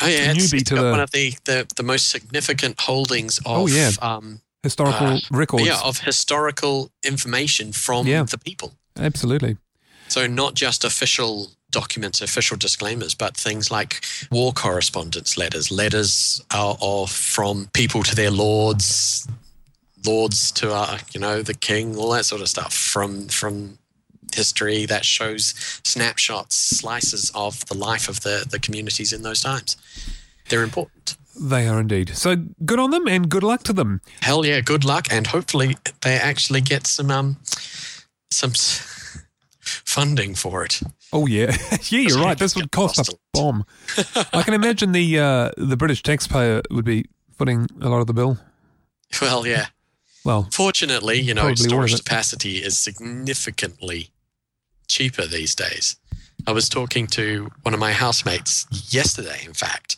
Oh 0.01 0.07
yeah, 0.07 0.31
it's, 0.31 0.53
it's 0.53 0.69
got 0.71 0.81
the- 0.81 0.91
one 0.91 0.99
of 1.01 1.11
the, 1.11 1.33
the, 1.43 1.67
the 1.75 1.83
most 1.83 2.07
significant 2.09 2.79
holdings 2.79 3.39
of 3.39 3.45
Oh, 3.47 3.67
yeah. 3.67 3.91
um, 4.01 4.41
historical 4.63 5.07
Uh, 5.07 5.19
records. 5.31 5.65
yeah 5.65 5.79
of 5.83 5.99
historical 5.99 6.91
information 7.03 7.73
from 7.73 8.07
Yeah. 8.07 8.23
the 8.23 8.37
people. 8.37 8.77
Absolutely. 8.97 9.57
So 10.07 10.27
not 10.27 10.53
just 10.55 10.83
official 10.83 11.51
documents, 11.71 12.21
official 12.21 12.57
disclaimers, 12.57 13.15
but 13.15 13.37
things 13.37 13.71
like 13.71 14.03
war 14.29 14.51
correspondence 14.53 15.37
letters, 15.37 15.71
letters 15.71 16.41
uh, 16.53 16.75
of 16.81 17.09
from 17.11 17.69
people 17.73 18.03
to 18.03 18.13
their 18.15 18.31
lords, 18.31 19.25
lords 20.05 20.51
to 20.51 20.73
uh, 20.73 20.99
you 21.13 21.19
know 21.19 21.41
the 21.41 21.53
king, 21.53 21.95
all 21.97 22.11
that 22.11 22.25
sort 22.25 22.41
of 22.41 22.49
stuff 22.49 22.73
from 22.73 23.27
from 23.29 23.77
history 24.35 24.85
that 24.85 25.05
shows 25.05 25.53
snapshots, 25.83 26.55
slices 26.55 27.31
of 27.33 27.65
the 27.67 27.73
life 27.75 28.09
of 28.09 28.19
the 28.21 28.45
the 28.49 28.59
communities 28.59 29.13
in 29.13 29.21
those 29.21 29.41
times. 29.41 29.77
They're 30.49 30.63
important. 30.63 31.15
They 31.39 31.67
are 31.67 31.79
indeed. 31.79 32.15
So 32.15 32.35
good 32.65 32.79
on 32.79 32.91
them 32.91 33.07
and 33.07 33.29
good 33.29 33.43
luck 33.43 33.63
to 33.63 33.73
them. 33.73 34.01
Hell 34.21 34.45
yeah, 34.45 34.61
good 34.61 34.83
luck, 34.83 35.07
and 35.11 35.27
hopefully 35.27 35.77
they 36.01 36.15
actually 36.15 36.61
get 36.61 36.87
some 36.87 37.09
um 37.11 37.37
some 38.29 38.51
funding 39.63 40.35
for 40.35 40.63
it. 40.63 40.81
Oh 41.13 41.25
yeah, 41.27 41.55
yeah, 41.89 41.99
you're 41.99 42.19
right. 42.19 42.37
This 42.37 42.55
would 42.55 42.71
cost 42.71 43.09
a 43.09 43.17
bomb. 43.33 43.65
I 44.33 44.43
can 44.43 44.53
imagine 44.53 44.91
the 44.91 45.19
uh, 45.19 45.51
the 45.57 45.77
British 45.77 46.03
taxpayer 46.03 46.61
would 46.69 46.85
be 46.85 47.05
footing 47.37 47.67
a 47.81 47.89
lot 47.89 48.01
of 48.01 48.07
the 48.07 48.13
bill. 48.13 48.37
Well, 49.21 49.45
yeah. 49.45 49.67
Well, 50.23 50.47
Fortunately, 50.51 51.19
you 51.19 51.33
know, 51.33 51.55
storage 51.55 51.97
capacity 51.97 52.57
is 52.57 52.77
significantly 52.77 54.11
cheaper 54.87 55.25
these 55.25 55.55
days. 55.55 55.95
I 56.47 56.51
was 56.51 56.69
talking 56.69 57.07
to 57.07 57.51
one 57.63 57.73
of 57.73 57.79
my 57.79 57.91
housemates 57.93 58.65
yesterday, 58.93 59.41
in 59.45 59.53
fact. 59.53 59.97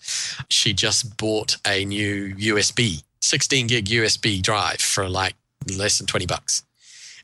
She 0.50 0.74
just 0.74 1.18
bought 1.18 1.58
a 1.66 1.86
new 1.86 2.36
USB, 2.36 3.04
16 3.22 3.68
gig 3.68 3.86
USB 3.86 4.42
drive 4.42 4.80
for 4.82 5.08
like 5.10 5.36
less 5.76 5.98
than 5.98 6.08
20 6.08 6.26
bucks. 6.26 6.64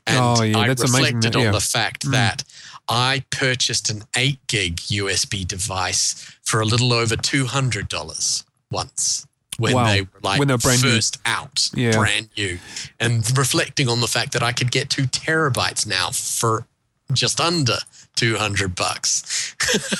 And 0.06 0.18
Oh, 0.18 0.42
yeah, 0.42 0.58
I 0.58 0.68
that's 0.68 0.82
amazing, 0.82 1.16
reflected 1.16 1.34
yeah. 1.40 1.46
on 1.48 1.52
the 1.52 1.60
fact 1.60 2.06
Mm. 2.06 2.12
that 2.12 2.44
I 2.88 3.24
purchased 3.30 3.90
an 3.90 4.04
8 4.16 4.38
gig 4.48 4.76
USB 4.88 5.44
device 5.46 6.14
for 6.42 6.60
a 6.60 6.64
little 6.64 6.92
over 6.92 7.16
$200 7.16 8.44
once 8.70 9.26
when 9.58 9.74
Wow. 9.74 9.84
they 9.86 10.02
were 10.02 10.08
like 10.22 10.38
When 10.38 10.48
they 10.48 10.54
were 10.54 10.58
brand 10.58 10.82
new. 10.82 10.90
first 10.94 11.18
out, 11.26 11.68
Yeah. 11.74 11.92
brand 11.92 12.30
new, 12.36 12.58
and 12.98 13.22
reflecting 13.38 13.88
on 13.88 14.00
the 14.00 14.08
fact 14.08 14.32
that 14.32 14.42
I 14.42 14.52
could 14.52 14.70
get 14.72 14.88
two 14.90 15.06
terabytes 15.06 15.86
now 15.86 16.10
for 16.10 16.66
just 17.12 17.40
under 17.40 17.78
two 18.20 18.36
hundred 18.36 18.74
bucks. 18.74 19.54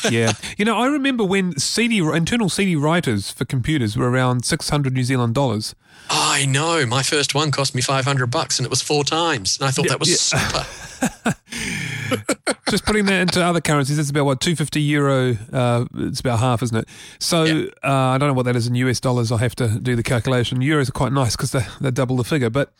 yeah. 0.10 0.32
You 0.58 0.64
know, 0.64 0.76
I 0.76 0.86
remember 0.86 1.24
when 1.24 1.58
CD 1.58 1.98
internal 1.98 2.48
CD 2.48 2.76
writers 2.76 3.30
for 3.30 3.44
computers 3.44 3.96
were 3.96 4.10
around 4.10 4.44
600 4.44 4.92
New 4.92 5.04
Zealand 5.04 5.34
dollars. 5.34 5.74
I 6.10 6.44
know 6.46 6.84
my 6.86 7.02
first 7.02 7.34
one 7.34 7.50
cost 7.50 7.74
me 7.74 7.82
five 7.82 8.04
hundred 8.04 8.30
bucks, 8.30 8.58
and 8.58 8.66
it 8.66 8.70
was 8.70 8.82
four 8.82 9.04
times, 9.04 9.58
and 9.58 9.68
I 9.68 9.70
thought 9.70 9.86
Yeah, 9.86 9.90
that 9.92 10.00
was 10.00 10.10
yeah. 10.10 10.38
super. 10.38 11.34
Just 12.70 12.84
putting 12.84 13.04
that 13.06 13.20
into 13.22 13.42
other 13.44 13.60
currencies, 13.60 13.96
that's 13.96 14.10
about 14.10 14.24
what 14.26 14.40
250 14.40 14.80
euro. 14.80 15.36
Uh, 15.52 15.84
it's 15.96 16.20
about 16.20 16.38
half, 16.38 16.62
isn't 16.62 16.76
it? 16.76 16.88
So 17.18 17.44
Yeah. 17.44 17.64
uh, 17.82 18.14
I 18.14 18.18
don't 18.18 18.28
know 18.28 18.34
what 18.34 18.44
that 18.44 18.54
is 18.56 18.66
in 18.66 18.74
US 18.76 19.00
dollars. 19.00 19.32
I'll 19.32 19.38
have 19.38 19.56
to 19.56 19.78
do 19.80 19.96
the 19.96 20.02
calculation. 20.02 20.58
Euros 20.60 20.88
are 20.88 20.92
quite 20.92 21.12
nice 21.12 21.36
because 21.36 21.50
they 21.52 21.64
they 21.80 21.90
double 21.90 22.16
the 22.16 22.24
figure. 22.24 22.50
But 22.50 22.72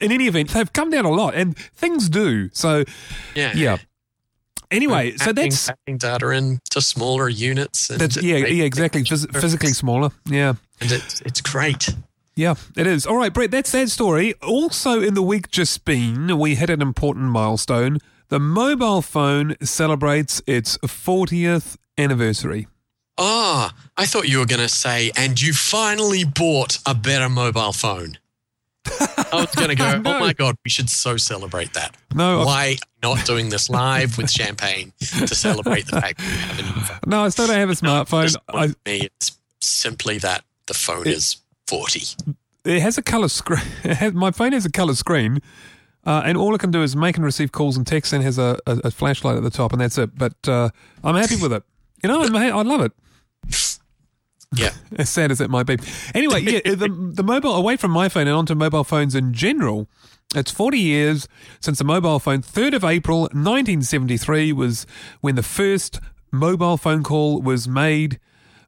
in 0.00 0.12
any 0.12 0.26
event, 0.26 0.50
they've 0.50 0.72
come 0.72 0.90
down 0.90 1.04
a 1.04 1.10
lot, 1.10 1.34
and 1.34 1.56
things 1.56 2.08
do. 2.08 2.50
So 2.52 2.84
Yeah, 3.34 3.52
yeah. 3.54 3.78
Anyway, 4.72 5.16
so 5.16 5.26
Packing- 5.26 5.50
that's 5.50 5.66
packing 5.68 5.98
data 5.98 6.30
into 6.30 6.80
smaller 6.80 7.28
units. 7.28 7.90
And 7.90 8.00
that's 8.00 8.20
yeah 8.22 8.38
yeah 8.38 8.64
exactly 8.64 9.02
Phys- 9.02 9.30
physically 9.40 9.72
smaller. 9.72 10.10
Yeah. 10.26 10.54
and 10.80 10.90
it's 10.92 11.20
it's 11.22 11.40
great. 11.40 11.90
Yeah, 12.34 12.54
it 12.78 12.86
is. 12.86 13.04
All 13.06 13.16
right, 13.18 13.32
Brett, 13.32 13.50
that's 13.50 13.72
that 13.72 13.90
story. 13.90 14.32
Also, 14.42 15.02
in 15.02 15.12
the 15.12 15.22
week 15.22 15.50
just 15.50 15.84
been, 15.84 16.38
we 16.38 16.54
hit 16.54 16.70
an 16.70 16.80
important 16.80 17.26
milestone. 17.26 17.98
The 18.28 18.40
mobile 18.40 19.02
phone 19.02 19.54
celebrates 19.62 20.40
its 20.46 20.78
40th 20.78 21.76
anniversary. 21.98 22.68
Ah, 23.18 23.74
I 23.98 24.06
thought 24.06 24.28
you 24.30 24.38
were 24.38 24.46
going 24.46 24.62
to 24.62 24.68
say, 24.70 25.12
and 25.14 25.38
you 25.38 25.52
finally 25.52 26.24
bought 26.24 26.78
a 26.86 26.94
better 26.94 27.28
mobile 27.28 27.74
phone. 27.74 28.16
I 28.86 29.28
was 29.32 29.54
going 29.54 29.68
to 29.68 29.74
go, 29.74 29.98
No. 29.98 30.16
oh 30.16 30.20
my 30.20 30.32
God, 30.32 30.56
we 30.64 30.70
should 30.70 30.90
so 30.90 31.16
celebrate 31.16 31.72
that. 31.74 31.96
No, 32.14 32.44
Why 32.44 32.76
not 33.02 33.24
doing 33.24 33.48
this 33.48 33.70
live 33.70 34.18
with 34.18 34.30
champagne 34.30 34.92
to 35.00 35.28
celebrate 35.34 35.86
the 35.86 36.00
fact 36.00 36.18
that 36.18 36.26
we 36.26 36.36
have 36.36 36.58
a 36.58 36.62
new 36.62 36.84
phone? 36.84 36.98
no, 37.06 37.24
I 37.24 37.28
still 37.30 37.46
don't 37.46 37.56
have 37.56 37.70
a 37.70 37.74
smartphone. 37.74 38.22
Just 38.24 38.36
I, 38.48 38.66
me, 38.86 39.08
it's 39.18 39.38
simply 39.60 40.18
that 40.18 40.44
the 40.66 40.74
phone 40.74 41.06
is 41.06 41.36
40. 41.68 42.02
it 42.64 42.80
has 42.82 42.98
a 42.98 43.02
color 43.02 43.28
screen. 43.28 43.60
My 44.14 44.30
phone 44.30 44.52
has 44.52 44.66
a 44.66 44.70
color 44.70 44.94
screen, 44.94 45.40
uh, 46.04 46.22
and 46.24 46.36
all 46.36 46.54
it 46.54 46.58
can 46.58 46.70
do 46.70 46.82
is 46.82 46.94
make 46.96 47.16
and 47.16 47.24
receive 47.24 47.52
calls 47.52 47.76
and 47.76 47.86
texts, 47.86 48.12
and 48.12 48.22
has 48.24 48.38
a, 48.38 48.58
a, 48.66 48.78
a 48.84 48.90
flashlight 48.90 49.36
at 49.36 49.42
the 49.42 49.50
top, 49.50 49.72
and 49.72 49.80
that's 49.80 49.96
it. 49.98 50.16
But 50.18 50.34
uh, 50.48 50.70
I'm 51.04 51.14
happy 51.14 51.36
with 51.36 51.52
it. 51.52 51.62
You 52.02 52.08
know, 52.08 52.22
I'm, 52.22 52.34
I 52.36 52.62
love 52.62 52.80
it. 52.80 52.92
Yeah. 54.54 54.72
as 54.96 55.08
sad 55.08 55.30
as 55.30 55.40
it 55.40 55.50
might 55.50 55.66
be. 55.66 55.78
Anyway, 56.14 56.42
yeah, 56.42 56.60
the, 56.64 56.88
the 57.14 57.22
mobile, 57.22 57.54
away 57.54 57.76
from 57.76 57.90
my 57.90 58.08
phone 58.08 58.26
and 58.26 58.36
onto 58.36 58.54
mobile 58.54 58.84
phones 58.84 59.14
in 59.14 59.32
general, 59.32 59.88
it's 60.34 60.50
40 60.50 60.78
years 60.78 61.28
since 61.60 61.78
the 61.78 61.84
mobile 61.84 62.18
phone. 62.18 62.42
3rd 62.42 62.74
of 62.74 62.84
April 62.84 63.20
1973 63.22 64.52
was 64.52 64.86
when 65.20 65.34
the 65.34 65.42
first 65.42 66.00
mobile 66.30 66.76
phone 66.76 67.02
call 67.02 67.42
was 67.42 67.68
made 67.68 68.18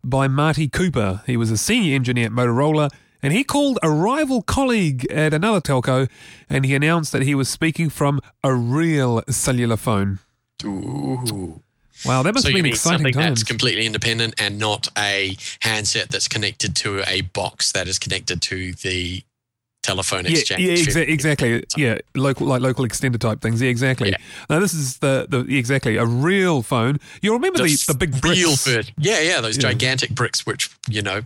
by 0.03 0.29
Marty 0.29 0.69
Cooper. 0.69 1.23
He 1.27 1.37
was 1.37 1.51
a 1.51 1.57
senior 1.57 1.95
engineer 1.95 2.27
at 2.27 2.33
Motorola. 2.33 2.91
And 3.23 3.33
he 3.33 3.43
called 3.43 3.79
a 3.83 3.91
rival 3.91 4.43
colleague 4.43 5.11
at 5.11 5.33
another 5.33 5.59
telco 5.59 6.11
and 6.51 6.67
he 6.67 6.75
announced 6.75 7.11
that 7.13 7.23
he 7.23 7.35
was 7.35 7.49
speaking 7.49 7.89
from 7.89 8.21
a 8.43 8.53
real 8.55 9.23
cellular 9.31 9.79
phone. 9.79 10.19
Ooh. 10.63 11.63
Wow, 12.05 12.23
that 12.23 12.35
must 12.35 12.45
So 12.45 12.51
have 12.51 12.57
you 12.57 12.63
been 12.63 12.73
exciting 12.73 12.99
something 12.99 13.15
times. 13.15 13.41
that's 13.41 13.43
completely 13.49 13.87
independent 13.87 14.35
and 14.41 14.59
not 14.59 14.89
a 14.99 15.37
handset 15.61 16.09
that's 16.11 16.29
connected 16.29 16.75
to 16.77 17.03
a 17.09 17.23
box 17.23 17.73
that 17.73 17.89
is 17.89 17.99
connected 17.99 18.43
to 18.43 18.73
the 18.75 19.23
telephone 19.83 20.25
exchange. 20.27 20.61
yeah, 20.63 20.73
exa- 20.75 21.09
exactly. 21.09 21.63
Yeah, 21.77 21.99
local 22.15 22.47
like 22.47 22.63
local 22.63 22.87
extender 22.87 23.19
type 23.19 23.41
things. 23.41 23.61
Yeah, 23.63 23.69
exactly. 23.71 24.11
Yeah. 24.11 24.17
Now 24.51 24.59
this 24.61 24.73
is 24.75 24.99
the, 24.99 25.27
the 25.29 25.41
exactly 25.57 25.97
a 25.97 26.05
real 26.07 26.63
phone. 26.63 26.99
You 27.23 27.33
remember 27.35 27.59
the, 27.63 27.85
the, 27.87 27.95
big 27.95 28.21
bricks? 28.21 28.39
real 28.39 28.57
first. 28.57 28.93
Yeah, 28.99 29.21
yeah, 29.21 29.41
those 29.41 29.57
Yeah. 29.57 29.63
gigantic 29.71 30.11
bricks, 30.11 30.47
which 30.47 30.71
you 30.89 31.03
know 31.03 31.23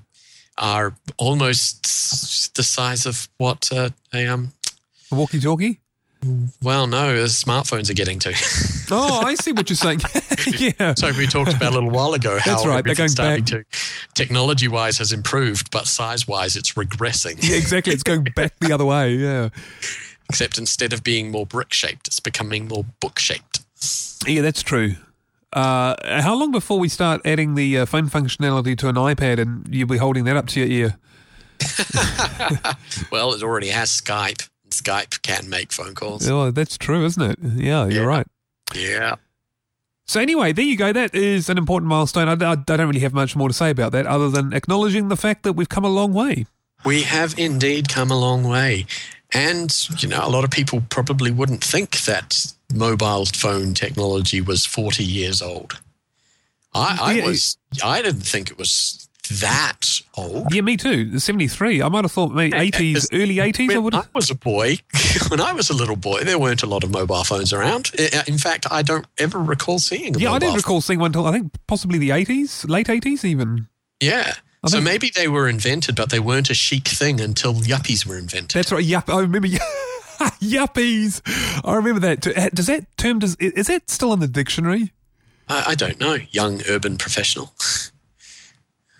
are 0.58 0.94
almost 1.18 2.54
the 2.56 2.64
size 2.64 3.06
of 3.06 3.28
what 3.38 3.70
uh, 3.72 3.90
a 4.12 4.26
um. 4.26 4.52
walkie 5.10 5.40
talkie. 5.40 5.80
Well, 6.62 6.86
no, 6.86 7.14
the 7.14 7.26
smartphones 7.26 7.90
are 7.90 7.94
getting 7.94 8.18
to. 8.20 8.32
Oh, 8.90 9.22
I 9.24 9.34
see 9.40 9.52
what 9.52 9.68
you're 9.68 9.76
saying. 9.76 10.00
yeah. 10.78 10.94
so 10.94 11.12
we 11.12 11.26
talked 11.26 11.52
about 11.54 11.72
a 11.72 11.74
little 11.74 11.90
while 11.90 12.14
ago 12.14 12.38
how 12.38 12.52
That's 12.52 12.66
right, 12.66 12.84
they're 12.84 12.94
going 12.94 13.08
starting 13.08 13.44
to 13.46 13.64
technology-wise 14.14 14.98
has 14.98 15.12
improved, 15.12 15.70
but 15.70 15.86
size-wise 15.86 16.56
it's 16.56 16.72
regressing. 16.74 17.38
Yeah, 17.40 17.56
exactly. 17.56 17.92
It's 17.92 18.02
going 18.02 18.24
back 18.24 18.58
the 18.58 18.72
other 18.72 18.84
way. 18.84 19.14
Yeah. 19.14 19.48
Except 20.28 20.58
instead 20.58 20.92
of 20.92 21.02
being 21.02 21.30
more 21.30 21.46
brick-shaped, 21.46 22.06
it's 22.06 22.20
becoming 22.20 22.68
more 22.68 22.84
book-shaped. 23.00 23.60
Yeah, 24.26 24.42
that's 24.42 24.62
true. 24.62 24.96
Uh, 25.52 25.94
how 26.20 26.34
long 26.34 26.52
before 26.52 26.78
we 26.78 26.88
start 26.88 27.22
adding 27.24 27.54
the 27.54 27.78
uh, 27.78 27.86
phone 27.86 28.08
functionality 28.08 28.76
to 28.78 28.88
an 28.88 28.96
iPad 28.96 29.38
and 29.38 29.66
you'll 29.74 29.88
be 29.88 29.96
holding 29.96 30.24
that 30.24 30.36
up 30.36 30.46
to 30.48 30.60
your 30.60 30.68
ear? 30.68 30.98
Well, 33.10 33.32
it 33.32 33.42
already 33.42 33.68
has 33.68 33.90
Skype. 33.90 34.48
Skype 34.88 35.22
can 35.22 35.48
make 35.48 35.72
phone 35.72 35.94
calls. 35.94 36.28
Oh, 36.28 36.50
that's 36.50 36.78
true, 36.78 37.04
isn't 37.04 37.22
it? 37.22 37.38
Yeah, 37.42 37.84
you're 37.86 38.02
Yeah. 38.02 38.08
right. 38.08 38.26
Yeah. 38.74 39.14
So 40.06 40.20
anyway, 40.20 40.52
there 40.52 40.64
you 40.64 40.76
go. 40.76 40.92
That 40.92 41.14
is 41.14 41.48
an 41.50 41.58
important 41.58 41.88
milestone. 41.88 42.28
I, 42.28 42.46
I, 42.46 42.52
I 42.52 42.54
don't 42.56 42.86
really 42.86 43.00
have 43.00 43.12
much 43.12 43.36
more 43.36 43.48
to 43.48 43.54
say 43.54 43.70
about 43.70 43.92
that 43.92 44.06
other 44.06 44.30
than 44.30 44.52
acknowledging 44.54 45.08
the 45.08 45.16
fact 45.16 45.42
that 45.42 45.52
we've 45.52 45.68
come 45.68 45.84
a 45.84 45.88
long 45.90 46.12
way. 46.14 46.46
We 46.84 47.02
have 47.02 47.38
indeed 47.38 47.88
come 47.88 48.10
a 48.10 48.18
long 48.18 48.44
way. 48.44 48.86
And, 49.34 49.74
you 49.98 50.08
know, 50.08 50.20
a 50.22 50.30
lot 50.30 50.44
of 50.44 50.50
people 50.50 50.82
probably 50.88 51.30
wouldn't 51.30 51.62
think 51.62 52.00
that 52.02 52.54
mobile 52.72 53.26
phone 53.26 53.74
technology 53.74 54.40
was 54.40 54.64
40 54.64 55.04
years 55.04 55.42
old. 55.42 55.78
I, 56.74 56.98
I 57.22 57.26
was, 57.26 57.58
I 57.84 58.00
didn't 58.00 58.22
think 58.22 58.50
it 58.50 58.56
was 58.58 59.07
that 59.28 60.00
old. 60.16 60.52
Yeah, 60.52 60.62
me 60.62 60.76
too. 60.76 61.18
73. 61.18 61.82
I 61.82 61.88
might 61.88 62.04
have 62.04 62.12
thought 62.12 62.32
maybe 62.32 62.52
80s, 62.56 62.70
Because 62.94 63.08
early 63.12 63.36
80s. 63.36 63.74
I 63.74 63.78
would 63.78 63.94
I 63.94 64.04
was 64.14 64.30
a 64.30 64.34
boy, 64.34 64.78
when 65.28 65.40
I 65.40 65.52
was 65.52 65.70
a 65.70 65.74
little 65.74 65.96
boy, 65.96 66.24
there 66.24 66.38
weren't 66.38 66.62
a 66.62 66.66
lot 66.66 66.84
of 66.84 66.90
mobile 66.90 67.24
phones 67.24 67.52
around. 67.52 67.92
In 68.26 68.38
fact, 68.38 68.66
I 68.70 68.82
don't 68.82 69.06
ever 69.18 69.38
recall 69.38 69.78
seeing 69.78 70.16
a 70.16 70.18
Yeah, 70.18 70.32
I 70.32 70.38
didn't 70.38 70.56
recall 70.56 70.80
seeing 70.80 70.98
one 70.98 71.08
until 71.08 71.26
I 71.26 71.32
think 71.32 71.52
possibly 71.66 71.98
the 71.98 72.10
80s, 72.10 72.68
late 72.68 72.86
80s 72.88 73.24
even. 73.24 73.68
Yeah. 74.00 74.34
I 74.64 74.68
So 74.68 74.78
think- 74.78 74.84
maybe 74.84 75.10
they 75.14 75.28
were 75.28 75.48
invented, 75.48 75.94
but 75.96 76.10
they 76.10 76.18
weren't 76.20 76.50
a 76.50 76.54
chic 76.54 76.88
thing 76.88 77.20
until 77.20 77.54
yuppies 77.54 78.04
were 78.04 78.18
invented. 78.18 78.58
That's 78.58 78.72
right. 78.72 78.84
Yup. 78.84 79.08
I 79.08 79.20
remember. 79.20 79.48
Yuppies. 80.40 81.20
I 81.64 81.74
remember 81.76 82.00
that. 82.00 82.20
Does 82.54 82.66
that 82.66 82.96
term, 82.96 83.20
does, 83.20 83.36
is 83.36 83.68
that 83.68 83.88
still 83.90 84.12
in 84.12 84.20
the 84.20 84.26
dictionary? 84.28 84.92
I, 85.48 85.64
I 85.68 85.74
don't 85.74 86.00
know. 86.00 86.18
Young 86.30 86.60
urban 86.68 86.96
professional. 86.98 87.52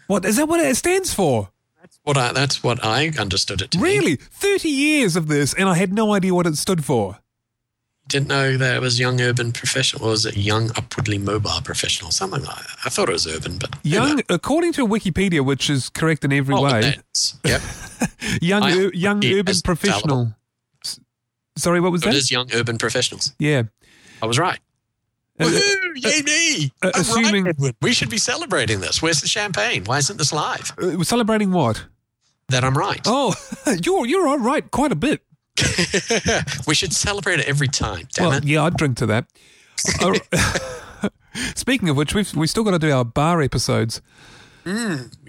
What 0.09 0.25
is 0.25 0.37
that 0.37 0.49
what 0.49 0.59
it 0.61 0.75
stands 0.77 1.15
for? 1.15 1.51
That's 1.81 2.01
what 2.03 2.17
I, 2.17 2.33
that's 2.33 2.63
what 2.63 2.85
I 2.85 3.13
understood 3.19 3.63
it 3.63 3.71
to 3.71 3.79
be. 3.79 3.85
Really? 3.85 4.17
30 4.17 4.69
years 4.69 5.15
of 5.17 5.29
this, 5.29 5.55
and 5.55 5.69
I 5.69 5.75
had 5.75 5.93
no 5.93 6.13
idea 6.15 6.35
what 6.35 6.47
it 6.47 6.57
stood 6.57 6.85
for. 6.85 7.19
Didn't 8.09 8.29
know 8.29 8.57
that 8.57 8.77
it 8.77 8.81
was 8.81 8.99
young 8.99 9.21
urban 9.21 9.53
professional. 9.53 10.07
Or 10.07 10.11
was 10.13 10.25
it 10.25 10.35
young 10.37 10.71
upwardly 10.77 11.19
mobile 11.19 11.61
professional? 11.63 12.11
Something 12.11 12.43
like 12.43 12.57
that. 12.57 12.77
I 12.87 12.89
thought 12.89 13.11
it 13.11 13.13
was 13.13 13.27
urban, 13.27 13.59
but 13.59 13.77
Young, 13.83 14.23
according 14.31 14.73
to 14.75 14.87
Wikipedia, 14.87 15.45
which 15.45 15.69
is 15.69 15.91
correct 15.91 16.25
in 16.25 16.33
every 16.33 16.55
Oh, 16.55 16.63
way, 16.63 16.97
Yep. 17.45 17.61
young, 18.41 18.63
I- 18.63 18.73
ur- 18.79 18.95
young 18.95 19.23
it 19.23 19.35
urban 19.41 19.55
professional. 19.63 20.35
Sorry, 21.59 21.81
what 21.81 21.93
was 21.93 22.03
it 22.03 22.07
that? 22.07 22.15
is 22.15 22.31
young 22.31 22.49
urban 22.55 22.79
professionals. 22.79 23.35
Yeah. 23.39 23.65
I 24.23 24.27
was 24.27 24.39
right. 24.39 24.59
Uh, 25.41 25.45
Woohoo! 25.45 25.93
Yay 25.97 26.23
me! 26.23 26.73
uh, 26.83 26.91
assuming- 26.95 27.45
right, 27.45 27.75
we 27.81 27.93
should 27.93 28.11
be 28.11 28.19
celebrating 28.19 28.81
this. 28.81 29.01
Where's 29.03 29.21
the 29.21 29.29
champagne? 29.29 29.85
Why 29.85 29.99
isn't 29.99 30.17
this 30.19 30.33
live? 30.33 30.73
Uh, 30.81 30.97
we're 30.97 31.05
celebrating 31.05 31.53
what? 31.53 31.85
That 32.49 32.65
I'm 32.65 32.77
right. 32.77 33.01
Oh, 33.05 33.35
you're 33.83 34.07
you're 34.07 34.27
all 34.27 34.39
right, 34.39 34.69
quite 34.71 34.91
a 34.93 34.97
bit. 34.97 35.21
we 36.67 36.75
should 36.75 36.93
celebrate 36.93 37.41
it 37.41 37.47
every 37.49 37.69
time. 37.69 38.09
Damn 38.15 38.29
Well, 38.29 38.39
it! 38.39 38.45
yeah, 38.45 38.65
I'd 38.65 38.77
drink 38.77 38.97
to 38.99 39.07
that. 39.07 39.27
Uh, 40.01 41.09
Speaking 41.55 41.89
of 41.89 41.97
which, 41.97 42.15
we've 42.15 42.35
we 42.35 42.49
still 42.49 42.65
got 42.65 42.73
to 42.73 42.79
do 42.81 42.91
our 42.91 43.05
bar 43.05 43.41
episodes. 43.43 44.03
We 44.65 44.73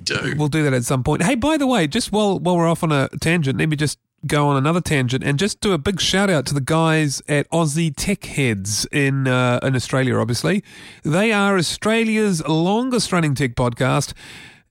do. 0.03 0.33
We'll 0.37 0.47
do 0.47 0.63
that 0.63 0.73
at 0.73 0.83
some 0.83 1.03
point. 1.03 1.21
Hey, 1.21 1.35
by 1.35 1.55
the 1.57 1.67
way, 1.67 1.85
just 1.87 2.11
while 2.11 2.39
while 2.39 2.57
we're 2.57 2.67
off 2.67 2.83
on 2.83 2.91
a 2.91 3.09
tangent, 3.21 3.59
let 3.59 3.69
me 3.69 3.75
just 3.75 3.99
go 4.27 4.47
on 4.47 4.57
another 4.57 4.81
tangent 4.81 5.23
and 5.23 5.39
just 5.39 5.61
do 5.61 5.73
a 5.73 5.77
big 5.77 5.99
shout 6.01 6.29
out 6.29 6.45
to 6.47 6.53
the 6.53 6.61
guys 6.61 7.21
at 7.27 7.49
Aussie 7.49 7.93
Tech 7.95 8.25
Heads 8.25 8.85
in 8.91 9.27
uh, 9.27 9.59
in 9.63 9.75
Australia. 9.75 10.17
Obviously, 10.17 10.63
they 11.03 11.31
are 11.31 11.57
Australia's 11.57 12.45
longest 12.47 13.11
running 13.11 13.35
tech 13.35 13.55
podcast. 13.55 14.13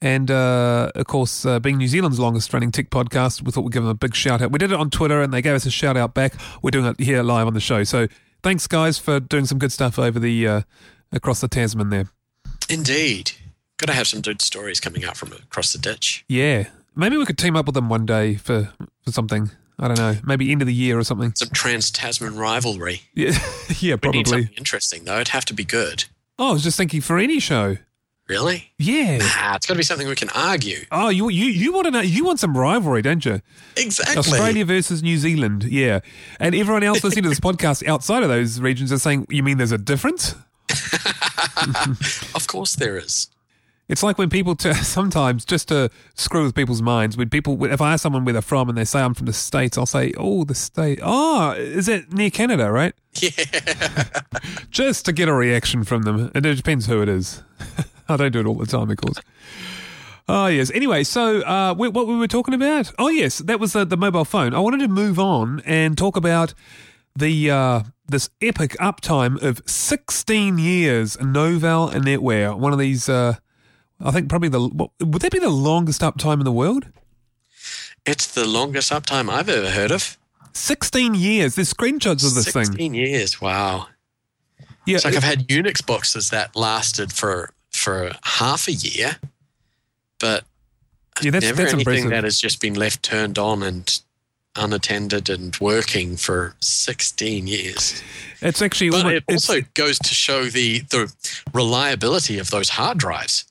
And 0.01 0.31
uh, 0.31 0.93
of 0.95 1.07
course, 1.07 1.45
uh, 1.45 1.59
being 1.59 1.79
New 1.79 1.89
Zealand's 1.89 2.21
longest 2.21 2.53
running 2.53 2.71
tech 2.71 2.91
podcast, 2.91 3.43
we 3.43 3.51
thought 3.51 3.65
we'd 3.65 3.73
give 3.73 3.83
them 3.83 3.91
a 3.91 3.95
big 3.95 4.15
shout 4.15 4.41
out. 4.41 4.53
We 4.53 4.59
did 4.59 4.71
it 4.71 4.79
on 4.79 4.91
Twitter 4.91 5.23
and 5.23 5.35
they 5.35 5.43
gave 5.43 5.55
us 5.55 5.67
a 5.67 5.73
shout 5.73 5.97
out 5.97 6.15
back. 6.15 6.35
We're 6.63 6.71
doing 6.71 6.87
it 6.87 7.01
here 7.01 7.23
live 7.23 7.49
on 7.49 7.55
the 7.55 7.61
show. 7.61 7.83
So 7.83 8.07
thanks, 8.43 8.69
guys, 8.69 8.99
for 8.99 9.19
doing 9.19 9.45
some 9.45 9.59
good 9.59 9.73
stuff 9.73 9.99
over 9.99 10.21
the 10.21 10.47
uh, 10.47 10.61
across 11.11 11.41
the 11.41 11.49
Tasman 11.49 11.91
there. 11.91 12.09
Indeed. 12.69 13.33
Got 13.79 13.87
to 13.87 13.93
have 13.95 14.07
some 14.07 14.21
good 14.21 14.41
stories 14.41 14.79
coming 14.79 15.05
out 15.05 15.17
from 15.17 15.33
across 15.33 15.73
the 15.73 15.79
ditch. 15.79 16.25
Yeah. 16.29 16.69
Maybe 16.95 17.17
we 17.17 17.25
could 17.25 17.39
team 17.39 17.57
up 17.57 17.67
with 17.67 17.75
them 17.75 17.89
one 17.89 18.07
day 18.07 18.35
for, 18.35 18.73
for 19.09 19.13
something. 19.13 19.51
I 19.79 19.89
don't 19.89 19.99
know. 19.99 20.17
Maybe 20.25 20.51
end 20.51 20.61
of 20.61 20.67
the 20.67 20.75
year 20.75 20.99
or 20.99 21.05
something. 21.05 21.33
Some 21.35 21.51
trans 21.51 21.91
Tasman 21.91 22.37
rivalry. 22.37 23.03
Yeah, 23.15 23.39
yeah, 23.79 23.97
probably. 23.97 24.25
something 24.25 24.51
interesting, 24.57 25.05
though. 25.05 25.17
It'd 25.17 25.29
have 25.29 25.45
to 25.47 25.55
be 25.55 25.65
good. 25.65 26.05
Oh, 26.39 26.51
I 26.51 26.53
was 26.53 26.63
just 26.63 26.77
thinking 26.77 27.01
for 27.01 27.19
any 27.19 27.41
show. 27.41 27.77
Really? 28.29 28.73
Yeah. 28.79 29.21
Ah, 29.23 29.57
it's 29.57 29.67
got 29.67 29.75
to 29.75 29.79
be 29.79 29.85
something 29.85 30.07
we 30.07 30.15
can 30.15 30.29
argue. 30.35 30.85
Oh, 30.91 31.09
you 31.09 31.31
you 31.31 31.47
you 31.47 31.73
want 31.73 31.87
to 31.87 31.91
know? 31.91 32.01
You 32.01 32.25
want 32.25 32.39
some 32.39 32.57
rivalry, 32.57 33.01
don't 33.01 33.25
you? 33.25 33.41
Exactly. 33.77 34.19
Australia 34.19 34.65
versus 34.67 35.03
New 35.03 35.17
Zealand. 35.17 35.65
Yeah. 35.65 36.01
And 36.39 36.55
everyone 36.55 36.83
else 36.83 37.03
listening 37.03 37.23
to 37.23 37.31
this 37.31 37.41
podcast 37.49 37.87
outside 37.87 38.23
of 38.23 38.29
those 38.29 38.61
regions 38.61 38.93
are 38.93 38.99
saying, 38.99 39.27
"You 39.31 39.43
mean 39.43 39.57
there's 39.57 39.73
a 39.73 39.79
difference?" 39.79 40.35
Of 42.35 42.47
course 42.47 42.77
there 42.77 42.99
is. 42.99 43.29
It's 43.89 44.03
like 44.03 44.19
when 44.19 44.29
people 44.29 44.55
t- 44.55 44.73
sometimes 44.85 45.45
just 45.45 45.69
to 45.69 45.91
screw 46.15 46.45
with 46.45 46.55
people's 46.55 46.83
minds. 46.83 47.17
When 47.17 47.31
people, 47.31 47.65
if 47.65 47.81
I 47.81 47.95
ask 47.95 48.03
someone 48.03 48.25
where 48.25 48.35
they're 48.35 48.43
from 48.43 48.69
and 48.69 48.77
they 48.77 48.85
say 48.85 49.01
I'm 49.01 49.15
from 49.15 49.27
the 49.27 49.33
states, 49.33 49.79
I'll 49.79 49.87
say, 49.87 50.13
"Oh, 50.17 50.45
the 50.45 50.55
state. 50.55 51.01
Oh, 51.03 51.53
is 51.53 51.89
it 51.89 52.13
near 52.13 52.31
Canada, 52.31 52.71
right?" 52.71 52.95
Yeah. 53.15 53.31
just 54.71 55.05
to 55.07 55.13
get 55.13 55.29
a 55.29 55.35
reaction 55.35 55.85
from 55.85 56.03
them. 56.03 56.31
And 56.35 56.45
it 56.45 56.55
depends 56.55 56.87
who 56.87 57.03
it 57.03 57.09
is. 57.09 57.43
I 58.09 58.17
don't 58.17 58.33
do 58.33 58.41
it 58.41 58.47
all 58.47 58.55
the 58.55 58.67
time, 58.67 58.91
of 58.91 58.97
course. 58.97 59.21
Oh, 60.29 60.47
yes. 60.47 60.71
Anyway, 60.73 61.05
so 61.05 61.41
uh, 61.41 61.75
we, 61.77 61.89
what 61.89 62.07
we 62.07 62.17
were 62.17 62.29
talking 62.29 62.53
about? 62.53 62.93
Oh, 62.99 63.09
yes, 63.09 63.39
that 63.39 63.59
was 63.59 63.73
the, 63.73 63.87
the 63.87 63.97
mobile 63.97 64.27
phone. 64.27 64.53
I 64.53 64.61
wanted 64.61 64.81
to 64.81 64.89
move 64.89 65.19
on 65.19 65.63
and 65.65 65.97
talk 65.97 66.17
about 66.17 66.53
the 67.17 67.51
uh, 67.51 67.83
this 68.07 68.29
epic 68.43 68.73
uptime 68.73 69.43
of 69.43 69.63
16 69.67 70.59
years 70.59 71.17
Novell 71.17 71.93
and 71.93 72.05
Netware, 72.05 72.57
One 72.59 72.73
of 72.73 72.79
these, 72.79 73.09
uh, 73.09 73.37
I 74.01 74.11
think 74.11 74.29
probably 74.29 74.49
the, 74.49 74.61
what, 74.69 74.91
would 75.01 75.23
that 75.23 75.33
be 75.33 75.39
the 75.39 75.49
longest 75.49 76.01
uptime 76.03 76.35
in 76.39 76.45
the 76.45 76.53
world? 76.53 76.87
It's 78.07 78.27
the 78.27 78.47
longest 78.47 78.91
uptime 78.93 79.29
I've 79.31 79.49
ever 79.49 79.71
heard 79.71 79.91
of. 79.91 80.17
16 80.55 81.15
years. 81.15 81.55
There's 81.57 81.73
screenshots 81.73 82.27
of 82.27 82.35
this 82.35 82.45
16 82.47 82.77
thing. 82.77 82.95
years. 82.95 83.41
Wow. 83.41 83.89
Yeah, 84.87 84.97
It's 84.97 85.05
like 85.05 85.17
I've 85.17 85.23
had 85.23 85.49
Unix 85.49 85.85
boxes 85.85 86.31
that 86.31 86.57
lasted 86.57 87.13
for 87.13 87.53
for 87.71 88.13
half 88.25 88.67
a 88.67 88.73
year, 88.73 89.17
but 90.19 90.45
yeah 91.23 91.31
that's, 91.31 91.45
never 91.45 91.63
that's 91.63 91.75
anything 91.75 92.05
impressive. 92.05 92.11
that 92.11 92.25
has 92.25 92.41
just 92.41 92.61
been 92.61 92.75
left 92.75 93.03
turned 93.03 93.39
on 93.39 93.63
and 93.63 94.01
unattended 94.57 95.29
and 95.29 95.57
working 95.61 96.17
for 96.17 96.55
16 96.61 97.47
years. 97.47 98.03
it's 98.41 98.63
actually 98.63 98.91
But 98.91 99.05
almost, 99.05 99.15
it 99.17 99.25
also 99.33 99.61
goes 99.75 99.99
to 99.99 100.15
show 100.15 100.45
the 100.47 100.81
the 100.91 101.13
reliability 101.53 102.39
of 102.39 102.51
those 102.51 102.71
hard 102.71 102.99
drives. 102.99 103.45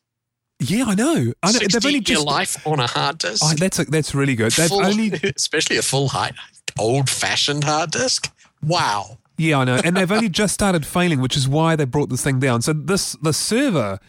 Yeah, 0.59 0.85
I 0.85 0.95
know. 0.95 1.33
I 1.43 1.51
know. 1.51 1.59
They've 1.59 1.71
16 1.71 1.85
only 1.89 1.99
just. 1.99 2.25
life 2.25 2.65
on 2.67 2.79
a 2.79 2.87
hard 2.87 3.19
disk. 3.19 3.43
Oh, 3.45 3.53
that's 3.55 3.77
a, 3.79 3.85
that's 3.85 4.15
really 4.15 4.35
good. 4.35 4.51
They've 4.53 4.67
Full- 4.67 4.85
only 4.85 5.11
especially 5.35 5.77
a 5.77 5.81
full 5.83 6.07
height, 6.09 6.33
old 6.79 7.09
fashioned 7.09 7.63
hard 7.63 7.91
disk. 7.91 8.31
Wow. 8.63 9.19
yeah, 9.37 9.59
I 9.59 9.65
know, 9.65 9.79
and 9.83 9.95
they've 9.95 10.11
only 10.11 10.29
just 10.29 10.55
started 10.55 10.83
failing, 10.85 11.21
which 11.21 11.37
is 11.37 11.47
why 11.47 11.75
they 11.75 11.85
brought 11.85 12.09
this 12.09 12.23
thing 12.23 12.39
down. 12.39 12.63
So 12.63 12.73
this 12.73 13.13
the 13.21 13.33
server, 13.33 13.99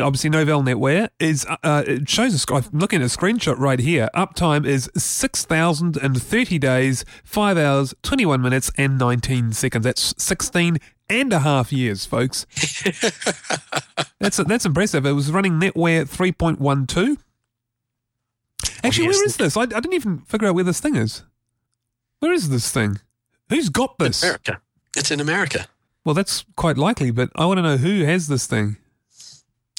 obviously 0.00 0.30
Novell 0.30 0.64
NetWare, 0.64 1.08
is 1.18 1.44
uh, 1.46 1.56
uh, 1.64 1.82
it 1.84 2.08
shows 2.08 2.48
a. 2.48 2.54
I'm 2.54 2.64
looking 2.72 3.02
at 3.02 3.06
a 3.12 3.18
screenshot 3.18 3.58
right 3.58 3.80
here. 3.80 4.08
Uptime 4.14 4.64
is 4.64 4.88
six 4.96 5.44
thousand 5.44 5.96
and 5.96 6.22
thirty 6.22 6.58
days, 6.60 7.04
five 7.24 7.58
hours, 7.58 7.94
twenty 8.04 8.24
one 8.24 8.40
minutes, 8.40 8.70
and 8.78 8.96
nineteen 8.96 9.52
seconds. 9.52 9.82
That's 9.82 10.14
sixteen 10.22 10.78
and 11.08 11.32
a 11.32 11.40
half 11.40 11.72
years, 11.72 12.04
folks. 12.04 12.46
that's 14.20 14.36
that's 14.38 14.66
impressive. 14.66 15.06
It 15.06 15.12
was 15.12 15.30
running 15.30 15.54
NetWare 15.60 16.08
three 16.08 16.32
point 16.32 16.60
one 16.60 16.86
two. 16.86 17.18
Actually, 18.82 19.08
where 19.08 19.16
Obviously. 19.16 19.26
is 19.26 19.36
this? 19.36 19.56
I, 19.56 19.62
I 19.62 19.66
didn't 19.66 19.94
even 19.94 20.18
figure 20.20 20.48
out 20.48 20.54
where 20.54 20.64
this 20.64 20.80
thing 20.80 20.96
is. 20.96 21.22
Where 22.20 22.32
is 22.32 22.48
this 22.48 22.70
thing? 22.70 23.00
Who's 23.48 23.68
got 23.68 23.98
this? 23.98 24.22
America. 24.22 24.60
It's 24.96 25.10
in 25.10 25.20
America. 25.20 25.66
Well, 26.04 26.14
that's 26.14 26.44
quite 26.56 26.78
likely, 26.78 27.10
but 27.10 27.30
I 27.36 27.46
want 27.46 27.58
to 27.58 27.62
know 27.62 27.76
who 27.76 28.04
has 28.04 28.28
this 28.28 28.46
thing. 28.46 28.76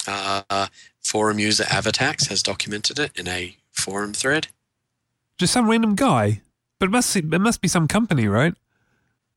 Uh, 0.06 0.68
forum 1.04 1.40
user 1.40 1.64
Axatax 1.64 2.28
has 2.30 2.44
documented 2.44 3.00
it 3.00 3.18
in 3.18 3.28
a 3.28 3.58
forum 3.72 4.14
thread. 4.14 4.48
Just 5.38 5.54
some 5.54 5.70
random 5.70 5.96
guy. 5.96 6.42
But 6.80 6.90
it 6.90 6.92
must 6.92 7.16
it 7.16 7.26
must 7.26 7.62
be 7.62 7.68
some 7.68 7.88
company, 7.88 8.28
right? 8.28 8.54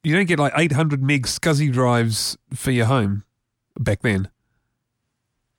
You 0.03 0.17
don't 0.17 0.27
get 0.27 0.39
like 0.39 0.53
800 0.57 1.03
meg 1.03 1.27
SCSI 1.27 1.73
drives 1.73 2.39
for 2.55 2.71
your 2.71 2.87
home 2.87 3.25
back 3.79 4.01
then. 4.03 4.29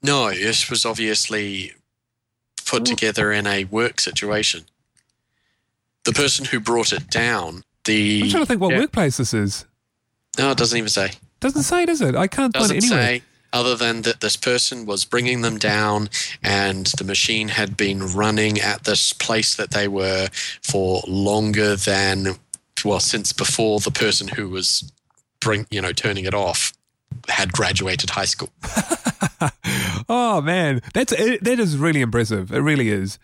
No, 0.02 0.32
this 0.32 0.70
was 0.70 0.86
obviously 0.86 1.74
put 2.66 2.86
together 2.86 3.32
in 3.32 3.46
a 3.46 3.66
work 3.66 4.00
situation. 4.00 4.64
The 6.06 6.14
person 6.14 6.46
who 6.46 6.60
brought 6.60 6.92
it 6.92 7.08
down, 7.10 7.64
the 7.86 8.22
I'm 8.24 8.30
trying 8.30 8.44
to 8.44 8.48
think 8.48 8.62
what 8.62 8.72
Yeah. 8.72 8.80
workplace 8.80 9.18
this 9.18 9.34
is. 9.34 9.66
no, 10.40 10.52
it 10.52 10.58
doesn't 10.58 10.78
even 10.78 10.90
say. 10.90 11.12
Doesn't 11.40 11.64
say, 11.64 11.86
does 11.86 12.02
it? 12.02 12.16
I 12.16 12.28
can't 12.28 12.54
find 12.54 12.64
Doesn't 12.70 12.78
it 12.78 12.84
anywhere. 12.86 13.04
say. 13.20 13.24
Other 13.54 13.76
than 13.76 14.04
that, 14.04 14.22
this 14.22 14.38
person 14.38 14.86
was 14.86 15.04
bringing 15.06 15.42
them 15.42 15.58
down, 15.58 16.10
and 16.42 16.86
the 16.98 17.04
machine 17.04 17.50
had 17.50 17.76
been 17.76 18.08
running 18.14 18.60
at 18.62 18.86
this 18.86 19.12
place 19.12 19.54
that 19.56 19.72
they 19.72 19.88
were 19.90 20.30
for 20.64 21.04
longer 21.06 21.76
than, 21.76 22.38
well, 22.86 23.00
since 23.00 23.34
before 23.34 23.80
the 23.80 23.92
person 23.92 24.28
who 24.30 24.50
was, 24.50 24.92
bring, 25.40 25.68
you 25.70 25.82
know, 25.82 25.92
turning 25.92 26.26
it 26.26 26.34
off 26.34 26.74
had 27.28 27.52
graduated 27.52 28.12
high 28.12 28.26
school. 28.26 28.50
oh 30.10 30.42
man, 30.42 30.82
that's 30.94 31.12
it, 31.12 31.44
that 31.44 31.60
is 31.60 31.78
really 31.78 32.02
impressive. 32.02 32.52
It 32.52 32.60
really 32.62 32.90
is. 32.90 33.20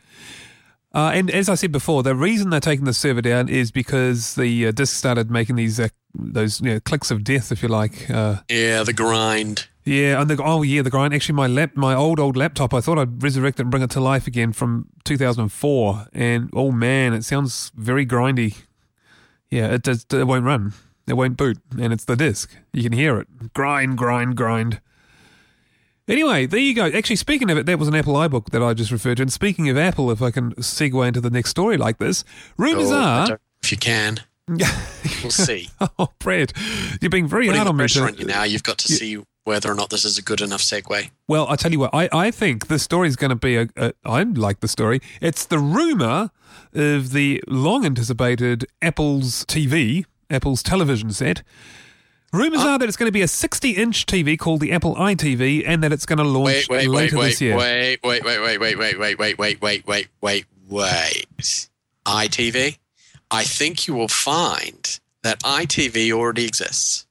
Uh, 0.93 1.11
and 1.13 1.29
as 1.29 1.49
I 1.49 1.55
said 1.55 1.71
before, 1.71 2.01
the 2.01 2.15
reason 2.15 2.49
they're 2.49 2.59
taking 2.59 2.85
the 2.85 2.93
server 2.93 3.21
down 3.21 3.49
is 3.49 3.71
because 3.71 4.35
the 4.35 4.67
uh, 4.67 4.71
disk 4.71 4.95
started 4.95 5.29
making 5.29 5.55
these 5.55 5.79
uh, 5.79 5.89
those 6.15 6.61
you 6.61 6.73
know, 6.73 6.79
clicks 6.79 7.11
of 7.11 7.23
death, 7.23 7.51
if 7.51 7.61
you 7.61 7.69
like. 7.69 8.09
Uh, 8.09 8.37
Yeah, 8.49 8.83
the 8.83 8.93
grind. 8.93 9.67
yeah, 9.83 10.19
and 10.19 10.29
the, 10.29 10.41
oh 10.43 10.63
yeah, 10.63 10.81
the 10.81 10.89
grind. 10.89 11.13
Actually, 11.13 11.35
my 11.35 11.47
lap, 11.47 11.71
my 11.75 11.93
old 11.93 12.19
old 12.19 12.35
laptop, 12.35 12.73
I 12.73 12.81
thought 12.81 12.97
I'd 12.97 13.21
resurrect 13.21 13.59
it 13.59 13.63
and 13.63 13.71
bring 13.71 13.83
it 13.83 13.91
to 13.91 13.99
life 13.99 14.27
again 14.27 14.53
from 14.53 14.87
2004, 15.03 16.07
and 16.13 16.49
oh 16.53 16.71
man, 16.71 17.13
it 17.13 17.23
sounds 17.23 17.71
very 17.75 18.05
grindy. 18.05 18.55
Yeah, 19.51 19.67
it 19.67 19.83
does. 19.83 20.05
It 20.11 20.25
won't 20.27 20.45
run. 20.45 20.73
It 21.07 21.13
won't 21.13 21.37
boot, 21.37 21.57
and 21.79 21.93
it's 21.93 22.03
the 22.05 22.15
disk. 22.17 22.51
You 22.73 22.83
can 22.83 22.91
hear 22.91 23.17
it 23.19 23.53
grind, 23.53 23.97
grind, 23.97 24.35
grind. 24.35 24.81
Anyway, 26.07 26.45
there 26.45 26.59
you 26.59 26.73
go. 26.73 26.85
Actually, 26.85 27.17
speaking 27.17 27.49
of 27.49 27.57
it, 27.57 27.65
that 27.65 27.79
was 27.79 27.87
an 27.89 27.95
Apple 27.95 28.13
iBook 28.13 28.51
that 28.51 28.63
I 28.63 28.73
just 28.73 28.91
referred 28.91 29.15
to. 29.17 29.23
And 29.23 29.31
speaking 29.33 29.67
of 29.69 29.77
Apple, 29.77 30.09
if 30.09 30.21
I 30.21 30.31
can 30.31 30.53
segue 30.55 31.05
into 31.07 31.19
the 31.19 31.29
next 31.29 31.49
story 31.49 31.75
like 31.77 31.97
this, 31.97 32.23
rumors 32.57 32.91
Oh, 32.91 32.95
are. 32.97 33.39
if 33.61 33.71
you 33.71 33.77
can, 33.77 34.19
we'll 34.47 35.31
see. 35.31 35.69
oh, 35.99 36.09
Brad, 36.19 36.53
you're 37.01 37.09
being 37.09 37.27
very 37.27 37.45
Putting 37.47 37.57
hard 37.57 37.67
on 37.69 37.75
me. 37.77 37.81
pressure 37.81 37.99
to- 38.01 38.05
on 38.07 38.15
you 38.17 38.25
now. 38.25 38.43
You've 38.43 38.63
got 38.63 38.77
to 38.79 38.87
see 38.91 39.21
whether 39.43 39.71
or 39.71 39.75
not 39.75 39.89
this 39.89 40.03
is 40.05 40.17
a 40.17 40.21
good 40.21 40.41
enough 40.41 40.61
segue. 40.61 41.09
Well, 41.27 41.47
I 41.49 41.55
tell 41.55 41.71
you 41.71 41.79
what, 41.79 41.93
I, 41.93 42.09
I 42.11 42.31
think 42.31 42.67
the 42.67 42.79
story 42.79 43.07
is 43.07 43.15
going 43.15 43.29
to 43.29 43.35
be 43.35 43.55
a, 43.57 43.67
a. 43.77 43.93
I 44.05 44.23
like 44.23 44.59
the 44.59 44.67
story. 44.67 44.99
It's 45.21 45.45
the 45.45 45.59
rumor 45.59 46.31
of 46.73 47.11
the 47.11 47.41
long 47.47 47.85
anticipated 47.85 48.65
Apple's 48.81 49.45
TV, 49.45 50.05
Apple's 50.29 50.61
television 50.63 51.11
set. 51.11 51.43
Rumors 52.33 52.59
are 52.59 52.77
that 52.77 52.87
it's 52.89 52.97
going 52.97 53.07
to 53.07 53.13
be 53.13 53.21
a 53.21 53.27
60 53.27 53.71
inch 53.71 54.05
TV 54.05 54.37
called 54.37 54.59
the 54.59 54.73
Apple 54.73 54.95
iTV 54.95 55.63
and 55.65 55.81
that 55.81 55.93
it's 55.93 56.05
going 56.05 56.17
to 56.17 56.25
launch 56.25 56.67
Wait, 56.67 56.69
wait, 56.69 56.77
wait, 56.79 56.89
later 56.89 57.17
wait, 57.19 57.25
this 57.29 57.41
year. 57.41 57.55
wait, 57.55 57.99
wait, 58.03 58.25
wait, 58.25 58.39
wait, 58.41 58.57
wait, 58.59 58.77
wait, 58.77 58.97
wait, 58.99 59.17
wait, 59.17 59.37
wait, 59.39 59.61
wait, 59.61 59.85
wait, 59.87 60.05
wait, 60.21 60.45
wait. 60.67 61.69
iTV? 62.05 62.77
I 63.31 63.43
think 63.43 63.87
you 63.87 63.93
will 63.93 64.07
find 64.07 64.99
that 65.23 65.39
ITV 65.43 66.11
already 66.11 66.45
exists. 66.45 67.05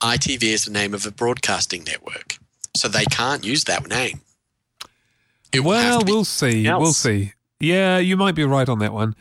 ITV 0.00 0.42
is 0.42 0.64
the 0.64 0.70
name 0.70 0.94
of 0.94 1.06
a 1.06 1.10
broadcasting 1.10 1.84
network, 1.84 2.38
so 2.76 2.88
they 2.88 3.04
can't 3.06 3.44
use 3.44 3.64
that 3.64 3.88
name. 3.88 4.20
It 5.52 5.60
Well, 5.60 6.02
we'll 6.04 6.24
see. 6.24 6.66
else. 6.66 6.80
We'll 6.82 6.92
see. 6.92 7.32
Yeah, 7.60 7.98
you 7.98 8.16
might 8.16 8.34
be 8.34 8.44
right 8.44 8.68
on 8.68 8.80
that 8.80 8.92
one. 8.92 9.14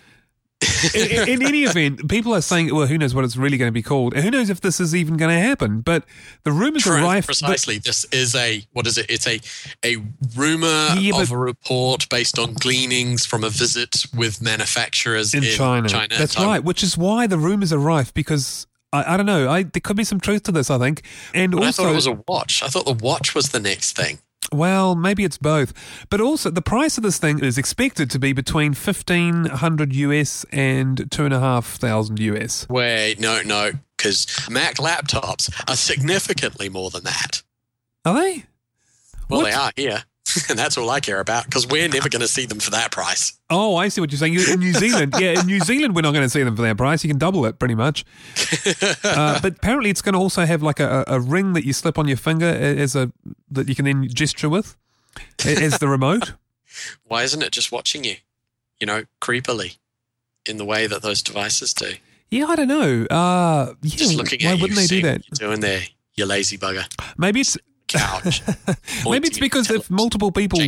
In, 0.93 1.29
in- 1.29 1.41
any 1.47 1.63
event, 1.63 2.09
people 2.09 2.33
are 2.33 2.41
saying, 2.41 2.73
well, 2.73 2.87
who 2.87 2.97
knows 2.97 3.13
what 3.15 3.23
it's 3.25 3.37
really 3.37 3.57
going 3.57 3.67
to 3.69 3.73
be 3.73 3.81
called? 3.83 4.13
And 4.13 4.23
who 4.23 4.31
knows 4.31 4.49
if 4.49 4.61
this 4.61 4.79
is 4.79 4.95
even 4.95 5.17
going 5.17 5.29
to 5.35 5.39
happen? 5.41 5.81
But 5.81 6.05
the 6.43 6.51
rumors 6.51 6.85
are 6.87 6.93
Pre- 6.95 7.01
rife. 7.03 7.25
Precisely. 7.25 7.77
this 7.79 8.05
is 8.11 8.35
a 8.35 8.65
what 8.73 8.87
is 8.87 8.97
it? 8.97 9.07
It's 9.09 9.27
a 9.27 9.39
a 9.83 9.97
rumor 10.35 10.95
Yeah, 10.97 11.21
of 11.21 11.31
a 11.31 11.37
report 11.37 12.07
based 12.09 12.39
on 12.39 12.53
gleanings 12.53 13.25
from 13.25 13.43
a 13.43 13.49
visit 13.49 14.05
with 14.15 14.41
manufacturers 14.41 15.33
in, 15.33 15.43
in, 15.43 15.51
China. 15.51 15.89
China. 15.89 16.15
That's 16.17 16.37
right, 16.37 16.63
which 16.63 16.83
is 16.83 16.97
why 16.97 17.27
the 17.27 17.37
rumors 17.37 17.71
are 17.73 17.77
rife 17.79 18.13
because 18.13 18.67
I, 18.91 19.13
I 19.13 19.17
don't 19.17 19.25
know. 19.25 19.49
I, 19.49 19.63
there 19.63 19.81
could 19.81 19.97
be 19.97 20.03
some 20.03 20.19
truth 20.19 20.43
to 20.43 20.51
this, 20.51 20.69
I 20.69 20.77
think. 20.77 21.01
And 21.33 21.51
But 21.51 21.63
I 21.63 21.71
thought 21.71 21.91
it 21.91 21.95
was 21.95 22.07
a 22.07 22.19
watch. 22.27 22.61
I 22.63 22.67
thought 22.67 22.85
the 22.85 22.93
watch 22.93 23.33
was 23.35 23.49
the 23.49 23.59
next 23.59 23.95
thing. 23.95 24.19
Well, 24.53 24.95
maybe 24.95 25.23
it's 25.23 25.37
both. 25.37 25.73
But 26.09 26.21
also, 26.21 26.49
the 26.49 26.61
price 26.61 26.97
of 26.97 27.03
this 27.03 27.17
thing 27.17 27.43
is 27.43 27.57
expected 27.57 28.09
to 28.11 28.19
be 28.19 28.33
between 28.33 28.73
1500 28.73 29.93
US 29.93 30.45
and 30.51 31.09
2500 31.11 32.19
US. 32.19 32.67
Wait, 32.69 33.19
no, 33.19 33.41
no, 33.43 33.71
because 33.97 34.27
Mac 34.49 34.75
laptops 34.75 35.51
are 35.69 35.75
significantly 35.75 36.69
more 36.69 36.89
than 36.89 37.03
that. 37.03 37.43
Are 38.05 38.13
they? 38.13 38.45
Well, 39.29 39.41
What? 39.41 39.45
they 39.45 39.53
are 39.53 39.71
here, 39.75 40.03
and 40.49 40.57
that's 40.59 40.77
all 40.77 40.89
I 40.89 40.99
care 40.99 41.19
about 41.19 41.45
because 41.45 41.67
we're 41.67 41.87
never 41.87 42.09
going 42.09 42.21
to 42.21 42.27
see 42.27 42.45
them 42.45 42.59
for 42.59 42.71
that 42.71 42.91
price. 42.91 43.33
Oh, 43.49 43.75
I 43.75 43.87
see 43.89 44.01
what 44.01 44.11
you're 44.11 44.19
saying. 44.19 44.33
In 44.35 44.59
New 44.59 44.73
Zealand, 44.73 45.13
yeah, 45.19 45.39
in 45.39 45.45
New 45.45 45.59
Zealand, 45.59 45.95
we're 45.95 46.01
not 46.01 46.13
going 46.13 46.25
to 46.25 46.29
see 46.29 46.41
them 46.43 46.55
for 46.55 46.61
that 46.63 46.77
price. 46.77 47.03
You 47.03 47.09
can 47.09 47.19
double 47.19 47.45
it 47.45 47.59
pretty 47.59 47.75
much. 47.75 48.05
Uh, 49.03 49.39
but 49.41 49.57
apparently, 49.57 49.89
it's 49.89 50.01
going 50.01 50.13
to 50.13 50.19
also 50.19 50.45
have 50.45 50.63
like 50.63 50.79
a, 50.79 51.03
a 51.07 51.15
a 51.15 51.19
ring 51.19 51.53
that 51.53 51.65
you 51.65 51.73
slip 51.73 51.97
on 51.99 52.07
your 52.07 52.17
finger 52.17 52.45
as 52.45 52.95
a 52.95 53.11
that 53.51 53.67
you 53.69 53.75
can 53.75 53.85
then 53.85 54.07
gesture 54.07 54.49
with 54.49 54.75
as 55.45 55.77
the 55.79 55.87
remote. 55.87 56.33
Why 57.03 57.23
isn't 57.23 57.41
it 57.43 57.51
just 57.51 57.71
watching 57.71 58.03
you? 58.03 58.15
You 58.79 58.87
know, 58.87 59.03
creepily, 59.21 59.77
in 60.45 60.57
the 60.57 60.65
way 60.65 60.87
that 60.87 61.01
those 61.01 61.21
devices 61.21 61.73
do. 61.73 61.93
Yeah, 62.29 62.47
I 62.47 62.55
don't 62.55 62.67
know. 62.67 63.05
Uh, 63.05 63.73
yeah, 63.83 63.95
Just 63.95 64.15
looking 64.15 64.39
why 64.43 64.51
at 64.53 64.57
you, 64.57 64.61
wouldn't 64.61 64.79
they 64.79 64.87
do 64.87 65.01
that? 65.03 65.21
what 65.29 65.39
you're 65.39 65.49
doing 65.49 65.59
there, 65.61 65.81
you 66.15 66.25
lazy 66.25 66.57
bugger. 66.57 66.85
Maybe 67.17 67.41
it's 67.41 67.57
Couch. 67.93 68.41
maybe 69.05 69.27
it's 69.27 69.39
because 69.39 69.69
if 69.71 69.89
multiple 69.89 70.31
people. 70.31 70.59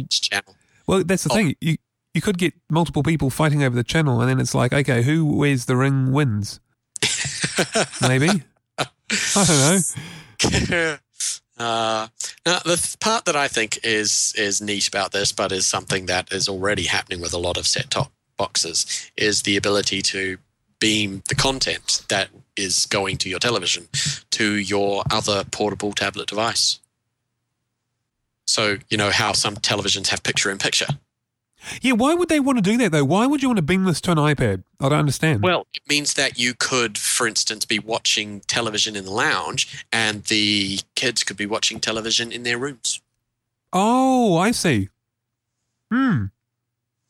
Well, 0.87 1.03
that's 1.03 1.23
the 1.23 1.31
Oh. 1.31 1.35
thing. 1.35 1.55
You 1.61 1.77
you 2.13 2.21
could 2.21 2.37
get 2.37 2.53
multiple 2.69 3.03
people 3.03 3.29
fighting 3.29 3.61
over 3.63 3.75
the 3.75 3.83
channel, 3.83 4.21
and 4.21 4.29
then 4.29 4.39
it's 4.39 4.55
like, 4.55 4.71
okay, 4.73 5.01
who 5.03 5.25
wears 5.25 5.65
the 5.65 5.75
ring 5.75 6.11
wins. 6.13 6.59
Maybe 8.01 8.29
I 8.77 8.85
don't 9.35 9.59
know. 9.59 10.97
uh, 11.57 12.07
now, 12.45 12.59
the 12.59 12.77
th- 12.77 12.99
part 12.99 13.25
that 13.25 13.35
I 13.35 13.47
think 13.47 13.79
is 13.83 14.33
is 14.37 14.61
neat 14.61 14.87
about 14.87 15.11
this, 15.11 15.31
but 15.31 15.51
is 15.51 15.65
something 15.67 16.05
that 16.07 16.31
is 16.31 16.47
already 16.49 16.83
happening 16.83 17.21
with 17.21 17.33
a 17.33 17.37
lot 17.37 17.57
of 17.57 17.67
set 17.67 17.89
top 17.89 18.11
boxes, 18.37 19.11
is 19.17 19.41
the 19.43 19.55
ability 19.57 20.01
to 20.01 20.37
beam 20.79 21.23
the 21.29 21.35
content 21.35 22.03
that 22.09 22.29
is 22.57 22.85
going 22.85 23.17
to 23.17 23.29
your 23.29 23.39
television 23.39 23.87
to 24.31 24.55
your 24.55 25.03
other 25.11 25.43
portable 25.51 25.93
tablet 25.93 26.27
device. 26.27 26.79
So 28.47 28.77
you 28.89 28.97
know 28.97 29.09
how 29.11 29.33
some 29.33 29.55
televisions 29.55 30.07
have 30.07 30.23
picture 30.23 30.51
in 30.51 30.57
picture. 30.57 30.87
Yeah, 31.81 31.93
why 31.93 32.13
would 32.13 32.29
they 32.29 32.39
want 32.39 32.59
to 32.59 32.61
do 32.61 32.77
that 32.77 32.91
though? 32.91 33.03
Why 33.03 33.25
would 33.25 33.41
you 33.41 33.49
want 33.49 33.57
to 33.57 33.63
beam 33.63 33.85
this 33.85 33.99
to 34.01 34.11
an 34.11 34.17
iPad? 34.17 34.63
I 34.79 34.89
don't 34.89 34.99
understand. 34.99 35.41
Well, 35.41 35.65
it 35.73 35.81
means 35.89 36.13
that 36.13 36.37
you 36.37 36.53
could, 36.53 36.97
for 36.97 37.25
instance, 37.27 37.65
be 37.65 37.79
watching 37.79 38.41
television 38.41 38.95
in 38.95 39.05
the 39.05 39.11
lounge, 39.11 39.83
and 39.91 40.23
the 40.25 40.79
kids 40.95 41.23
could 41.23 41.37
be 41.37 41.47
watching 41.47 41.79
television 41.79 42.31
in 42.31 42.43
their 42.43 42.57
rooms. 42.59 43.01
oh, 43.73 44.37
I 44.37 44.51
see. 44.51 44.89
Hmm. 45.91 46.25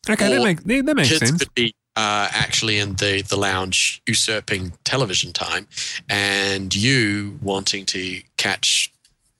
Okay, 0.10 0.30
that 0.30 0.40
Or 0.40 0.44
makes 0.44 0.64
that, 0.64 0.86
that 0.86 0.96
makes 0.96 1.10
sense. 1.10 1.20
kids 1.20 1.30
sense. 1.32 1.44
could 1.44 1.54
be 1.56 1.74
uh, 1.98 2.30
actually 2.32 2.78
in 2.80 2.96
the, 2.96 3.24
the 3.28 3.36
lounge 3.38 4.02
usurping 4.08 4.72
television 4.84 5.34
time, 5.34 5.68
and 6.10 6.74
you 6.76 7.40
wanting 7.42 7.86
to 7.88 8.22
catch 8.38 8.92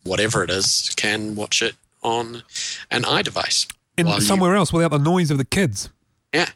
whatever 0.04 0.44
it 0.44 0.50
is 0.50 0.92
can 0.98 1.36
watch 1.36 1.62
it 1.62 1.76
on 2.06 2.44
an 2.92 3.04
iDevice. 3.04 3.68
In 3.98 4.08
while 4.08 4.20
you- 4.20 4.22
somewhere 4.22 4.56
else 4.56 4.72
without 4.72 4.92
the 4.92 5.00
noise 5.00 5.32
of 5.32 5.38
the 5.38 5.46
kids. 5.46 5.90
Yeah. 6.34 6.50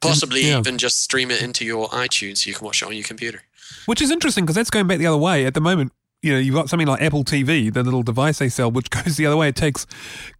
Possibly 0.00 0.46
yeah. 0.46 0.58
even 0.58 0.78
just 0.78 1.00
stream 1.00 1.30
it 1.30 1.42
into 1.42 1.64
your 1.64 1.88
iTunes 1.88 2.38
so 2.38 2.48
you 2.48 2.54
can 2.54 2.64
watch 2.64 2.82
it 2.82 2.86
on 2.86 2.94
your 2.94 3.04
computer. 3.04 3.42
Which 3.86 4.02
is 4.02 4.10
interesting 4.10 4.44
because 4.44 4.54
that's 4.54 4.70
going 4.70 4.86
back 4.86 4.98
the 4.98 5.06
other 5.06 5.16
way. 5.18 5.46
At 5.46 5.54
the 5.54 5.60
moment, 5.60 5.92
you 6.22 6.32
know, 6.32 6.38
you've 6.38 6.54
got 6.54 6.68
something 6.68 6.86
like 6.86 7.02
Apple 7.02 7.24
TV, 7.24 7.72
the 7.72 7.82
little 7.82 8.02
device 8.02 8.38
they 8.38 8.48
sell, 8.48 8.70
which 8.70 8.90
goes 9.04 9.16
the 9.16 9.26
other 9.26 9.36
way. 9.36 9.48
It 9.48 9.56
takes 9.56 9.86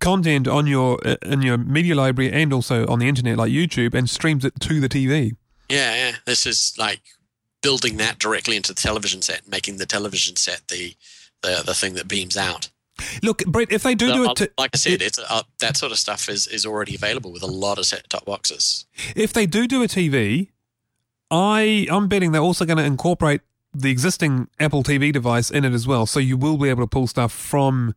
content 0.00 0.46
on 0.46 0.66
your 0.66 0.98
uh, 1.06 1.16
in 1.22 1.42
your 1.42 1.58
media 1.58 1.94
library 1.94 2.32
and 2.32 2.52
also 2.52 2.86
on 2.86 2.98
the 2.98 3.08
internet, 3.08 3.38
like 3.38 3.50
YouTube, 3.50 3.94
and 3.94 4.08
streams 4.08 4.44
it 4.44 4.58
to 4.60 4.80
the 4.80 4.88
TV. 4.88 5.36
Yeah, 5.70 5.94
yeah. 5.94 6.16
This 6.26 6.46
is 6.46 6.74
like 6.78 7.00
building 7.62 7.96
that 7.96 8.18
directly 8.18 8.56
into 8.56 8.74
the 8.74 8.80
television 8.80 9.22
set, 9.22 9.48
making 9.48 9.78
the 9.78 9.86
television 9.86 10.36
set 10.36 10.68
the 10.68 10.94
the, 11.42 11.62
the 11.64 11.74
thing 11.74 11.94
that 11.94 12.08
beams 12.08 12.36
out. 12.36 12.68
Look, 13.22 13.44
Brett, 13.46 13.72
if 13.72 13.82
they 13.82 13.94
do 13.94 14.12
do 14.12 14.30
it, 14.30 14.36
to, 14.36 14.50
like 14.56 14.70
I 14.74 14.76
said, 14.76 15.02
it's 15.02 15.18
uh, 15.18 15.42
that 15.58 15.76
sort 15.76 15.92
of 15.92 15.98
stuff 15.98 16.28
is, 16.28 16.46
is 16.46 16.64
already 16.64 16.94
available 16.94 17.32
with 17.32 17.42
a 17.42 17.48
lot 17.48 17.78
of 17.78 17.86
set 17.86 18.08
top 18.08 18.24
boxes. 18.24 18.86
if 19.16 19.32
they 19.32 19.46
do 19.46 19.66
do 19.66 19.82
a 19.82 19.86
TV, 19.86 20.48
I 21.30 21.86
I'm 21.90 22.08
betting 22.08 22.32
they're 22.32 22.40
also 22.40 22.64
going 22.64 22.78
to 22.78 22.84
incorporate 22.84 23.40
the 23.72 23.90
existing 23.90 24.48
Apple 24.60 24.82
TV 24.82 25.12
device 25.12 25.50
in 25.50 25.64
it 25.64 25.72
as 25.72 25.86
well. 25.86 26.06
So 26.06 26.20
you 26.20 26.36
will 26.36 26.56
be 26.56 26.68
able 26.68 26.82
to 26.82 26.86
pull 26.86 27.06
stuff 27.06 27.32
from 27.32 27.94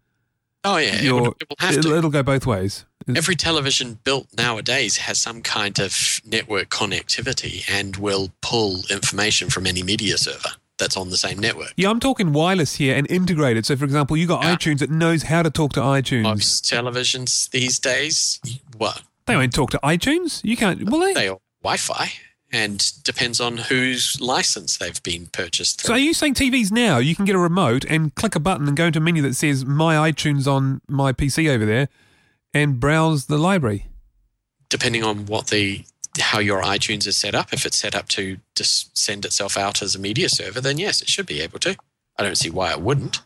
Oh 0.64 0.78
yeah, 0.78 1.02
it 1.02 1.12
will, 1.12 1.28
it 1.40 1.48
will 1.50 1.56
have 1.60 1.80
to. 1.82 1.96
it'll 1.96 2.10
go 2.10 2.24
both 2.24 2.46
ways. 2.46 2.86
Every 3.16 3.36
television 3.36 4.00
built 4.04 4.28
nowadays 4.38 4.98
has 4.98 5.18
some 5.18 5.42
kind 5.42 5.80
of 5.80 6.20
network 6.26 6.68
connectivity 6.70 7.64
and 7.70 7.96
will 7.96 8.32
pull 8.42 8.82
information 8.90 9.50
from 9.50 9.66
any 9.66 9.82
media 9.82 10.18
server 10.18 10.50
that's 10.78 10.96
on 10.98 11.10
the 11.10 11.18
same 11.18 11.40
network. 11.40 11.74
Yeah, 11.76 11.90
I'm 11.90 12.00
talking 12.00 12.34
wireless 12.34 12.76
here 12.76 12.96
and 12.96 13.10
integrated. 13.10 13.66
So, 13.66 13.76
for 13.76 13.86
example, 13.86 14.16
you 14.18 14.28
got 14.28 14.44
Yeah. 14.44 14.56
iTunes 14.56 14.80
that 14.80 14.90
knows 14.90 15.24
how 15.24 15.44
to 15.44 15.50
talk 15.50 15.74
to 15.74 15.80
iTunes. 15.82 16.24
Most 16.24 16.66
televisions 16.66 17.50
these 17.50 17.80
days, 17.80 18.40
what 18.78 19.02
They 19.26 19.36
won't 19.36 19.54
talk 19.54 19.72
to 19.72 19.80
iTunes. 19.84 20.42
You 20.44 20.56
can't. 20.56 20.90
Well, 20.90 21.02
they, 21.02 21.14
they 21.14 21.28
are 21.28 21.40
Wi-Fi, 21.64 22.14
and 22.52 22.92
depends 23.04 23.42
on 23.42 23.58
whose 23.58 24.22
license 24.22 24.78
they've 24.78 25.04
been 25.04 25.26
purchased 25.28 25.82
So 25.82 25.94
are 25.94 26.00
you 26.00 26.14
saying 26.14 26.36
TVs 26.36 26.72
now 26.72 26.98
you 26.98 27.14
can 27.14 27.26
get 27.26 27.36
a 27.36 27.40
remote 27.40 27.84
and 27.86 28.16
click 28.16 28.36
a 28.36 28.40
button 28.40 28.68
and 28.70 28.78
go 28.78 28.86
into 28.86 29.00
a 29.00 29.02
menu 29.02 29.22
that 29.24 29.36
says 29.36 29.66
my 29.66 30.10
iTunes 30.12 30.48
on 30.48 30.80
my 30.88 31.12
PC 31.12 31.50
over 31.50 31.66
there 31.66 31.90
and 32.54 32.80
browse 32.80 33.26
the 33.26 33.38
library? 33.38 33.88
depending 34.70 35.02
on 35.02 35.26
what 35.28 35.48
the 35.48 35.86
how 36.20 36.40
your 36.40 36.62
iTunes 36.62 37.08
is 37.08 37.18
set 37.18 37.36
up. 37.36 37.54
If 37.54 37.66
it's 37.66 37.78
set 37.78 37.96
up 37.96 38.08
to 38.10 38.38
just 38.56 38.98
send 38.98 39.26
itself 39.26 39.58
out 39.58 39.82
as 39.82 39.96
a 39.96 40.00
media 40.00 40.30
server, 40.30 40.62
then 40.62 40.78
yes, 40.78 41.02
it 41.02 41.10
should 41.10 41.26
be 41.26 41.42
able 41.42 41.60
to. 41.60 41.76
I 42.18 42.24
don't 42.24 42.38
see 42.38 42.50
why 42.50 42.72
it 42.72 42.82
wouldn't. 42.82 43.22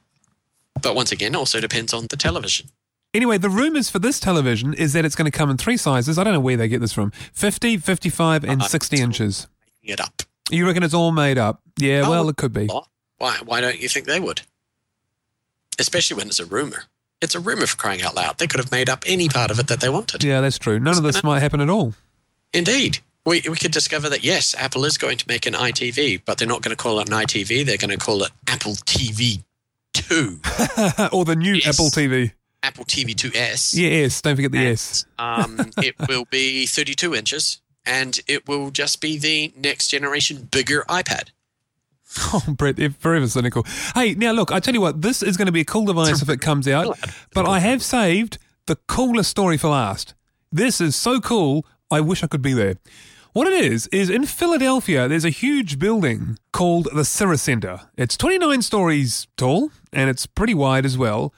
But 0.81 0.95
once 0.95 1.11
again, 1.11 1.35
also 1.35 1.59
depends 1.59 1.93
on 1.93 2.07
the 2.09 2.17
television. 2.17 2.69
Anyway, 3.13 3.37
the 3.37 3.49
rumors 3.49 3.89
for 3.89 3.99
this 3.99 4.19
television 4.19 4.73
is 4.73 4.93
that 4.93 5.03
it's 5.05 5.15
going 5.15 5.29
to 5.29 5.37
come 5.37 5.49
in 5.49 5.57
three 5.57 5.77
sizes. 5.77 6.17
I 6.17 6.23
don't 6.23 6.33
know 6.33 6.39
where 6.39 6.55
they 6.57 6.67
get 6.67 6.79
this 6.81 6.93
from 6.93 7.11
50, 7.33 7.77
55, 7.77 8.43
and 8.45 8.61
Uh, 8.61 8.65
60 8.67 8.95
it's- 8.95 9.03
inches. 9.05 9.47
It 9.83 9.99
up. 9.99 10.23
You 10.49 10.65
reckon 10.67 10.83
it's 10.83 10.93
all 10.93 11.11
made 11.11 11.37
up? 11.37 11.61
Yeah, 11.77 12.03
Oh, 12.05 12.09
well, 12.09 12.29
it 12.29 12.37
could 12.37 12.53
be. 12.53 12.67
Why? 13.17 13.37
Why 13.43 13.61
don't 13.61 13.79
you 13.79 13.87
think 13.89 14.05
they 14.07 14.19
would? 14.19 14.41
Especially 15.79 16.17
when 16.17 16.27
it's 16.27 16.39
a 16.39 16.45
rumor. 16.45 16.83
It's 17.21 17.35
a 17.35 17.39
rumor 17.39 17.67
for 17.67 17.77
crying 17.77 18.01
out 18.01 18.15
loud. 18.15 18.37
They 18.37 18.47
could 18.47 18.59
have 18.59 18.71
made 18.71 18.89
up 18.89 19.03
any 19.05 19.29
part 19.29 19.51
of 19.51 19.59
it 19.59 19.67
that 19.67 19.79
they 19.79 19.89
wanted. 19.89 20.23
Yeah, 20.23 20.41
that's 20.41 20.57
true. 20.57 20.79
None 20.79 20.97
of 20.97 21.03
this 21.03 21.23
might 21.23 21.39
happen 21.39 21.61
at 21.61 21.69
all. 21.69 21.93
Indeed. 22.53 22.99
We, 23.25 23.41
we 23.47 23.55
could 23.55 23.71
discover 23.71 24.09
that 24.09 24.23
yes, 24.23 24.55
Apple 24.57 24.83
is 24.85 24.97
going 24.97 25.17
to 25.17 25.25
make 25.27 25.45
an 25.45 25.53
iTV, 25.53 26.21
but 26.25 26.37
they're 26.39 26.47
not 26.47 26.63
going 26.63 26.75
to 26.75 26.81
call 26.81 26.99
it 26.99 27.07
an 27.09 27.13
iTV. 27.15 27.65
They're 27.65 27.77
going 27.77 27.91
to 27.91 28.03
call 28.03 28.23
it 28.23 28.31
Apple 28.47 28.73
TV 28.73 29.43
2, 29.93 30.39
or 31.11 31.23
the 31.25 31.35
new 31.35 31.53
Yes. 31.53 31.67
Apple 31.67 31.89
TV. 31.89 32.31
Apple 32.63 32.85
TV 32.85 33.13
2S. 33.15 33.75
Yeah, 33.75 34.05
S. 34.05 34.21
Don't 34.21 34.35
forget 34.35 34.51
the 34.51 34.67
S. 34.67 35.05
Um, 35.19 35.59
it 35.77 35.95
will 36.07 36.25
be 36.31 36.65
32 36.65 37.13
inches, 37.13 37.61
and 37.85 38.19
it 38.27 38.47
will 38.47 38.71
just 38.71 39.01
be 39.01 39.17
the 39.19 39.53
next 39.55 39.89
generation 39.89 40.47
bigger 40.51 40.83
iPad. 40.89 41.29
Oh, 42.33 42.43
Brett, 42.45 42.75
they're 42.75 42.89
forever 42.89 43.25
cynical. 43.27 43.65
Hey, 43.95 44.15
now 44.15 44.33
look, 44.33 44.51
I 44.51 44.59
tell 44.59 44.73
you 44.73 44.81
what, 44.81 45.01
this 45.01 45.23
is 45.23 45.37
going 45.37 45.45
to 45.45 45.51
be 45.53 45.61
a 45.61 45.65
cool 45.65 45.85
device 45.85 46.21
if 46.21 46.27
it 46.27 46.41
comes 46.41 46.67
out, 46.67 46.99
but 47.33 47.47
I 47.47 47.59
have 47.59 47.81
saved 47.81 48.37
the 48.65 48.75
coolest 48.75 49.29
story 49.31 49.57
for 49.57 49.69
last. 49.69 50.13
This 50.51 50.81
is 50.81 50.93
so 50.97 51.21
cool, 51.21 51.65
I 51.91 51.99
wish 51.99 52.23
I 52.23 52.27
could 52.27 52.41
be 52.41 52.53
there. 52.53 52.75
What 53.33 53.47
it 53.47 53.53
is, 53.53 53.87
is 53.87 54.09
in 54.09 54.25
Philadelphia, 54.25 55.07
there's 55.07 55.25
a 55.25 55.29
huge 55.29 55.77
building 55.77 56.37
called 56.51 56.85
the 56.93 57.03
Cira 57.03 57.39
Center. 57.39 57.81
It's 57.97 58.17
29 58.17 58.61
stories 58.61 59.27
tall, 59.37 59.71
and 59.93 60.09
it's 60.09 60.25
pretty 60.25 60.53
wide 60.53 60.85
as 60.85 60.97
well. 60.97 61.33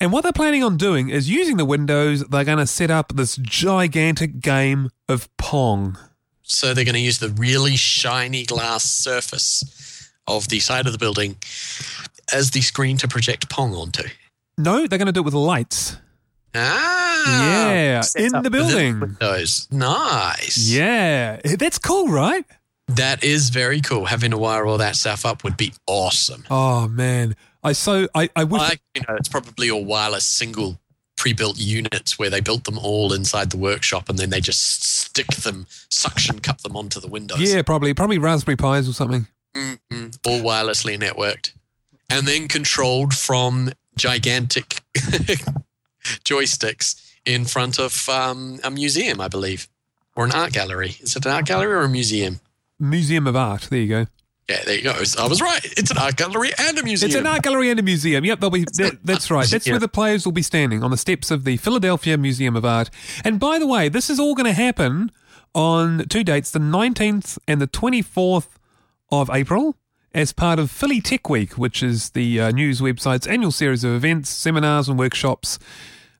And 0.00 0.12
what 0.12 0.22
they're 0.22 0.32
planning 0.32 0.62
on 0.62 0.76
doing 0.76 1.08
is 1.08 1.30
using 1.30 1.56
the 1.56 1.64
windows, 1.64 2.24
they're 2.24 2.44
going 2.44 2.58
to 2.58 2.66
set 2.66 2.90
up 2.90 3.14
this 3.16 3.36
gigantic 3.36 4.40
game 4.40 4.90
of 5.08 5.34
Pong. 5.38 5.96
So 6.42 6.74
they're 6.74 6.84
going 6.84 6.94
to 6.94 7.00
use 7.00 7.18
the 7.18 7.30
really 7.30 7.76
shiny 7.76 8.44
glass 8.44 8.84
surface 8.84 10.12
of 10.26 10.48
the 10.48 10.60
side 10.60 10.86
of 10.86 10.92
the 10.92 10.98
building 10.98 11.36
as 12.32 12.50
the 12.50 12.60
screen 12.60 12.96
to 12.98 13.08
project 13.08 13.48
Pong 13.48 13.74
onto. 13.74 14.04
No, 14.58 14.86
they're 14.86 14.98
going 14.98 15.06
to 15.06 15.12
do 15.12 15.20
it 15.20 15.24
with 15.24 15.34
lights. 15.34 15.96
Ah, 16.54 17.70
yeah, 17.72 18.02
in 18.16 18.32
the 18.32 18.38
within 18.38 18.52
building. 18.52 19.00
Windows. 19.00 19.68
Nice. 19.70 20.68
Yeah, 20.70 21.40
that's 21.58 21.78
cool, 21.78 22.08
right? 22.08 22.44
That 22.88 23.24
is 23.24 23.50
very 23.50 23.80
cool. 23.80 24.04
Having 24.06 24.30
to 24.30 24.38
wire 24.38 24.64
all 24.66 24.78
that 24.78 24.96
stuff 24.96 25.26
up 25.26 25.42
would 25.44 25.56
be 25.56 25.74
awesome. 25.86 26.44
Oh 26.50 26.88
man, 26.88 27.34
I 27.62 27.72
so 27.72 28.08
I 28.14 28.30
I 28.36 28.44
wish 28.44 28.62
I, 28.62 28.76
you 28.94 29.02
know, 29.08 29.16
it's 29.16 29.28
probably 29.28 29.70
all 29.70 29.84
wireless 29.84 30.24
single 30.24 30.78
pre-built 31.16 31.58
units 31.58 32.18
where 32.18 32.28
they 32.30 32.40
built 32.40 32.64
them 32.64 32.78
all 32.78 33.12
inside 33.12 33.50
the 33.50 33.56
workshop 33.56 34.08
and 34.08 34.18
then 34.18 34.28
they 34.30 34.40
just 34.40 34.84
stick 34.84 35.26
them, 35.28 35.66
suction 35.90 36.38
cup 36.40 36.60
them 36.60 36.76
onto 36.76 37.00
the 37.00 37.08
windows. 37.08 37.40
yeah, 37.40 37.62
probably 37.62 37.92
probably 37.92 38.18
Raspberry 38.18 38.56
Pis 38.56 38.88
or 38.88 38.92
something. 38.92 39.26
Mm-mm, 39.56 40.16
all 40.26 40.40
wirelessly 40.40 40.96
networked, 40.98 41.52
and 42.08 42.26
then 42.28 42.46
controlled 42.46 43.14
from 43.14 43.72
gigantic 43.96 44.80
joysticks 46.24 47.02
in 47.24 47.44
front 47.44 47.78
of 47.78 48.08
um, 48.08 48.58
a 48.62 48.70
museum, 48.70 49.20
I 49.20 49.28
believe, 49.28 49.68
or 50.14 50.24
an 50.24 50.32
art 50.32 50.52
gallery. 50.52 50.96
Is 51.00 51.16
it 51.16 51.26
an 51.26 51.32
art 51.32 51.46
gallery 51.46 51.72
or 51.72 51.82
a 51.82 51.88
museum? 51.88 52.40
Museum 52.78 53.26
of 53.26 53.34
Art. 53.36 53.68
There 53.70 53.78
you 53.80 53.88
go. 53.88 54.06
Yeah, 54.48 54.62
there 54.64 54.76
you 54.76 54.82
go. 54.82 54.92
I 54.92 55.26
was 55.26 55.42
right. 55.42 55.60
It's 55.64 55.90
an 55.90 55.98
art 55.98 56.16
gallery 56.16 56.52
and 56.56 56.78
a 56.78 56.82
museum. 56.84 57.10
It's 57.10 57.18
an 57.18 57.26
art 57.26 57.42
gallery 57.42 57.68
and 57.68 57.80
a 57.80 57.82
museum. 57.82 58.24
Yep, 58.24 58.38
they'll 58.38 58.50
be. 58.50 58.64
That, 58.76 58.98
that's 59.02 59.28
right. 59.28 59.48
That's 59.48 59.66
Yeah. 59.66 59.72
where 59.72 59.80
the 59.80 59.88
players 59.88 60.24
will 60.24 60.32
be 60.32 60.42
standing 60.42 60.84
on 60.84 60.92
the 60.92 60.96
steps 60.96 61.32
of 61.32 61.42
the 61.42 61.56
Philadelphia 61.56 62.16
Museum 62.16 62.54
of 62.54 62.64
Art. 62.64 62.88
And 63.24 63.40
by 63.40 63.58
the 63.58 63.66
way, 63.66 63.88
this 63.88 64.08
is 64.08 64.20
all 64.20 64.36
going 64.36 64.46
to 64.46 64.52
happen 64.52 65.10
on 65.52 66.06
two 66.08 66.22
dates: 66.22 66.52
the 66.52 66.60
nineteenth 66.60 67.38
and 67.48 67.60
the 67.60 67.66
twenty-fourth 67.66 68.56
of 69.10 69.30
April, 69.30 69.74
as 70.14 70.32
part 70.32 70.60
of 70.60 70.70
Philly 70.70 71.00
Tech 71.00 71.28
Week, 71.28 71.54
which 71.58 71.82
is 71.82 72.10
the 72.10 72.40
uh, 72.40 72.50
news 72.52 72.80
website's 72.80 73.26
annual 73.26 73.50
series 73.50 73.82
of 73.82 73.92
events, 73.94 74.30
seminars, 74.30 74.88
and 74.88 74.96
workshops 74.96 75.58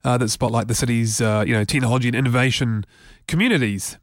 uh, 0.07 0.17
that 0.17 0.29
spotlight 0.29 0.69
the 0.69 0.75
city's 0.75 1.21
uh, 1.21 1.45
you 1.47 1.53
know 1.53 1.65
technology 1.65 2.09
and 2.09 2.17
innovation 2.17 2.87
communities. 3.27 3.99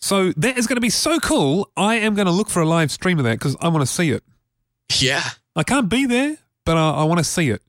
So 0.00 0.32
that 0.32 0.58
is 0.58 0.66
going 0.66 0.76
to 0.76 0.80
be 0.80 0.90
so 0.90 1.20
cool. 1.20 1.70
I 1.76 1.94
am 1.96 2.14
going 2.14 2.26
to 2.26 2.32
look 2.32 2.50
for 2.50 2.60
a 2.60 2.66
live 2.66 2.90
stream 2.90 3.18
of 3.18 3.24
that 3.24 3.38
because 3.38 3.56
I 3.60 3.68
want 3.68 3.82
to 3.82 3.92
see 3.92 4.10
it. 4.10 4.24
Yeah. 4.98 5.22
I 5.54 5.62
can't 5.62 5.88
be 5.88 6.06
there, 6.06 6.38
but 6.64 6.76
I, 6.76 6.90
I 6.90 7.04
want 7.04 7.18
to 7.18 7.24
see 7.24 7.50
it. 7.50 7.62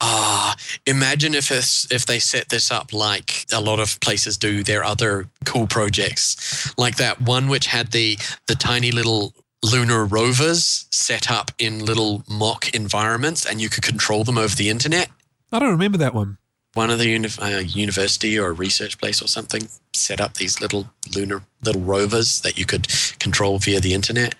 Ah, 0.00 0.56
imagine 0.86 1.34
if 1.34 1.50
it's, 1.52 1.90
if 1.92 2.04
they 2.06 2.18
set 2.18 2.48
this 2.48 2.70
up 2.72 2.92
like 2.92 3.46
a 3.52 3.60
lot 3.60 3.78
of 3.78 4.00
places 4.00 4.36
do 4.36 4.64
their 4.64 4.82
other 4.82 5.28
cool 5.44 5.68
projects, 5.68 6.76
like 6.76 6.96
that 6.96 7.20
one 7.20 7.48
which 7.48 7.66
had 7.66 7.92
the 7.92 8.18
the 8.46 8.54
tiny 8.54 8.90
little 8.90 9.34
lunar 9.62 10.04
rovers 10.04 10.86
set 10.90 11.30
up 11.30 11.50
in 11.58 11.84
little 11.84 12.22
mock 12.28 12.74
environments, 12.74 13.44
and 13.46 13.60
you 13.60 13.68
could 13.68 13.84
control 13.84 14.24
them 14.24 14.38
over 14.38 14.54
the 14.54 14.68
internet. 14.68 15.10
I 15.52 15.58
don't 15.58 15.70
remember 15.70 15.98
that 15.98 16.14
one. 16.14 16.38
One 16.74 16.90
of 16.90 16.98
the 16.98 17.08
uni- 17.08 17.28
uh, 17.40 17.58
university 17.60 18.38
or 18.38 18.48
a 18.48 18.52
research 18.52 18.98
place 18.98 19.22
or 19.22 19.26
something 19.28 19.68
set 19.92 20.20
up 20.20 20.34
these 20.34 20.60
little 20.60 20.90
lunar 21.14 21.42
little 21.62 21.82
rovers 21.82 22.40
that 22.42 22.58
you 22.58 22.66
could 22.66 22.86
control 23.18 23.58
via 23.58 23.80
the 23.80 23.94
internet. 23.94 24.34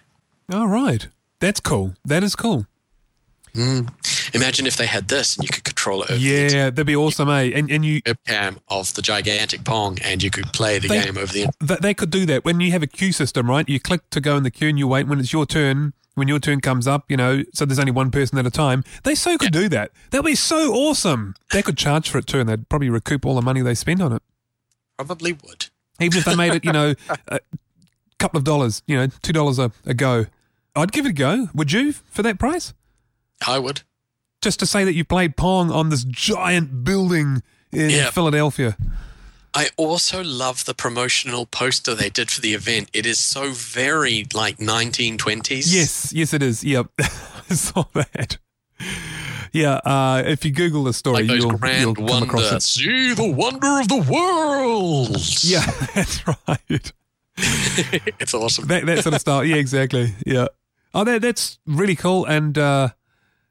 All 0.52 0.68
right. 0.68 1.08
That's 1.40 1.60
cool. 1.60 1.94
That 2.04 2.22
is 2.22 2.34
cool. 2.36 2.66
Mm. 3.54 3.88
Imagine 4.34 4.66
if 4.66 4.76
they 4.76 4.86
had 4.86 5.08
this 5.08 5.36
and 5.36 5.44
you 5.44 5.48
could 5.48 5.64
control 5.64 6.02
it. 6.04 6.18
Yeah, 6.20 6.70
that'd 6.70 6.86
be 6.86 6.94
awesome, 6.94 7.28
eh? 7.30 7.50
And 7.54 7.70
and 7.70 7.84
you 7.84 8.02
webcam 8.02 8.58
of 8.68 8.92
the 8.94 9.02
gigantic 9.02 9.64
Pong 9.64 9.98
and 10.04 10.22
you 10.22 10.30
could 10.30 10.52
play 10.52 10.78
the 10.78 10.86
They- 10.88 11.02
game 11.04 11.16
over 11.16 11.32
the 11.32 11.44
internet. 11.44 11.82
they 11.82 11.94
could 11.94 12.10
do 12.10 12.26
that 12.26 12.44
when 12.44 12.60
you 12.60 12.70
have 12.72 12.82
a 12.82 12.86
queue 12.86 13.12
system, 13.12 13.48
right? 13.48 13.66
You 13.68 13.80
click 13.80 14.08
to 14.10 14.20
go 14.20 14.36
in 14.36 14.42
the 14.42 14.50
queue 14.50 14.68
and 14.68 14.78
you 14.78 14.86
wait 14.86 15.08
when 15.08 15.18
it's 15.18 15.32
your 15.32 15.46
turn. 15.46 15.94
When 16.18 16.28
your 16.28 16.38
turn 16.38 16.60
comes 16.60 16.86
up, 16.86 17.10
you 17.10 17.16
know, 17.16 17.44
so 17.54 17.64
there's 17.64 17.78
only 17.78 17.92
one 17.92 18.10
person 18.10 18.36
at 18.38 18.46
a 18.46 18.50
time. 18.50 18.84
They 19.04 19.14
so 19.14 19.38
could 19.38 19.52
do 19.52 19.68
that. 19.70 19.92
That'd 20.10 20.24
be 20.26 20.34
so 20.34 20.72
awesome. 20.74 21.34
They 21.52 21.62
could 21.62 21.78
charge 21.78 22.10
for 22.10 22.18
it 22.18 22.26
too, 22.26 22.40
and 22.40 22.48
they'd 22.48 22.68
probably 22.68 22.90
recoup 22.90 23.24
all 23.24 23.34
the 23.34 23.42
money 23.42 23.60
they 23.62 23.74
spend 23.74 24.02
on 24.02 24.12
it. 24.12 24.22
Probably 24.96 25.32
would. 25.32 25.66
Even 26.00 26.18
if 26.18 26.24
they 26.24 26.34
made 26.36 26.54
it, 26.54 26.64
you 26.64 26.72
know, 26.72 26.94
a 27.28 27.40
couple 28.18 28.36
of 28.38 28.44
dollars, 28.44 28.82
you 28.86 28.96
know, 28.96 29.06
two 29.22 29.32
dollars 29.32 29.58
a, 29.58 29.72
a 29.86 29.94
go. 29.94 30.26
I'd 30.76 30.92
give 30.92 31.06
it 31.06 31.10
a 31.10 31.12
go. 31.12 31.48
Would 31.54 31.72
you 31.72 31.92
for 31.92 32.22
that 32.22 32.38
price? 32.38 32.74
I 33.46 33.58
would. 33.58 33.82
Just 34.42 34.60
to 34.60 34.66
say 34.66 34.84
that 34.84 34.94
you 34.94 35.04
played 35.04 35.36
Pong 35.36 35.70
on 35.70 35.88
this 35.88 36.04
giant 36.04 36.84
building 36.84 37.42
in 37.72 37.90
Yeah. 37.90 38.10
Philadelphia. 38.10 38.76
I 39.54 39.68
also 39.76 40.22
love 40.22 40.64
the 40.64 40.74
promotional 40.74 41.46
poster 41.46 41.94
they 41.94 42.10
did 42.10 42.30
for 42.30 42.40
the 42.40 42.54
event. 42.54 42.90
It 42.92 43.06
is 43.06 43.18
so 43.18 43.50
very 43.52 44.26
like 44.34 44.58
1920s. 44.58 45.72
Yes, 45.72 46.12
yes, 46.12 46.32
it 46.34 46.42
is. 46.42 46.62
Yep, 46.62 46.88
I 46.98 47.54
saw 47.54 47.84
that. 47.94 48.38
Yeah, 49.52 49.76
uh, 49.76 50.22
if 50.26 50.44
you 50.44 50.52
Google 50.52 50.84
the 50.84 50.92
story, 50.92 51.24
Like 51.24 51.40
you'll, 51.40 51.58
you'll 51.80 51.94
come 51.94 52.22
across 52.24 52.52
it. 52.52 52.62
See 52.62 53.14
the 53.14 53.30
wonder 53.30 53.80
of 53.80 53.88
the 53.88 54.04
world. 54.10 55.16
Yeah, 55.42 55.64
that's 55.94 56.26
right. 56.26 56.92
it's 58.20 58.34
awesome. 58.34 58.66
That, 58.66 58.86
that 58.86 59.02
sort 59.02 59.14
of 59.14 59.20
style. 59.20 59.44
Yeah, 59.44 59.56
exactly. 59.56 60.14
Yeah. 60.26 60.48
Oh, 60.94 61.04
that, 61.04 61.22
that's 61.22 61.58
really 61.66 61.96
cool. 61.96 62.24
And 62.24 62.58
uh, 62.58 62.90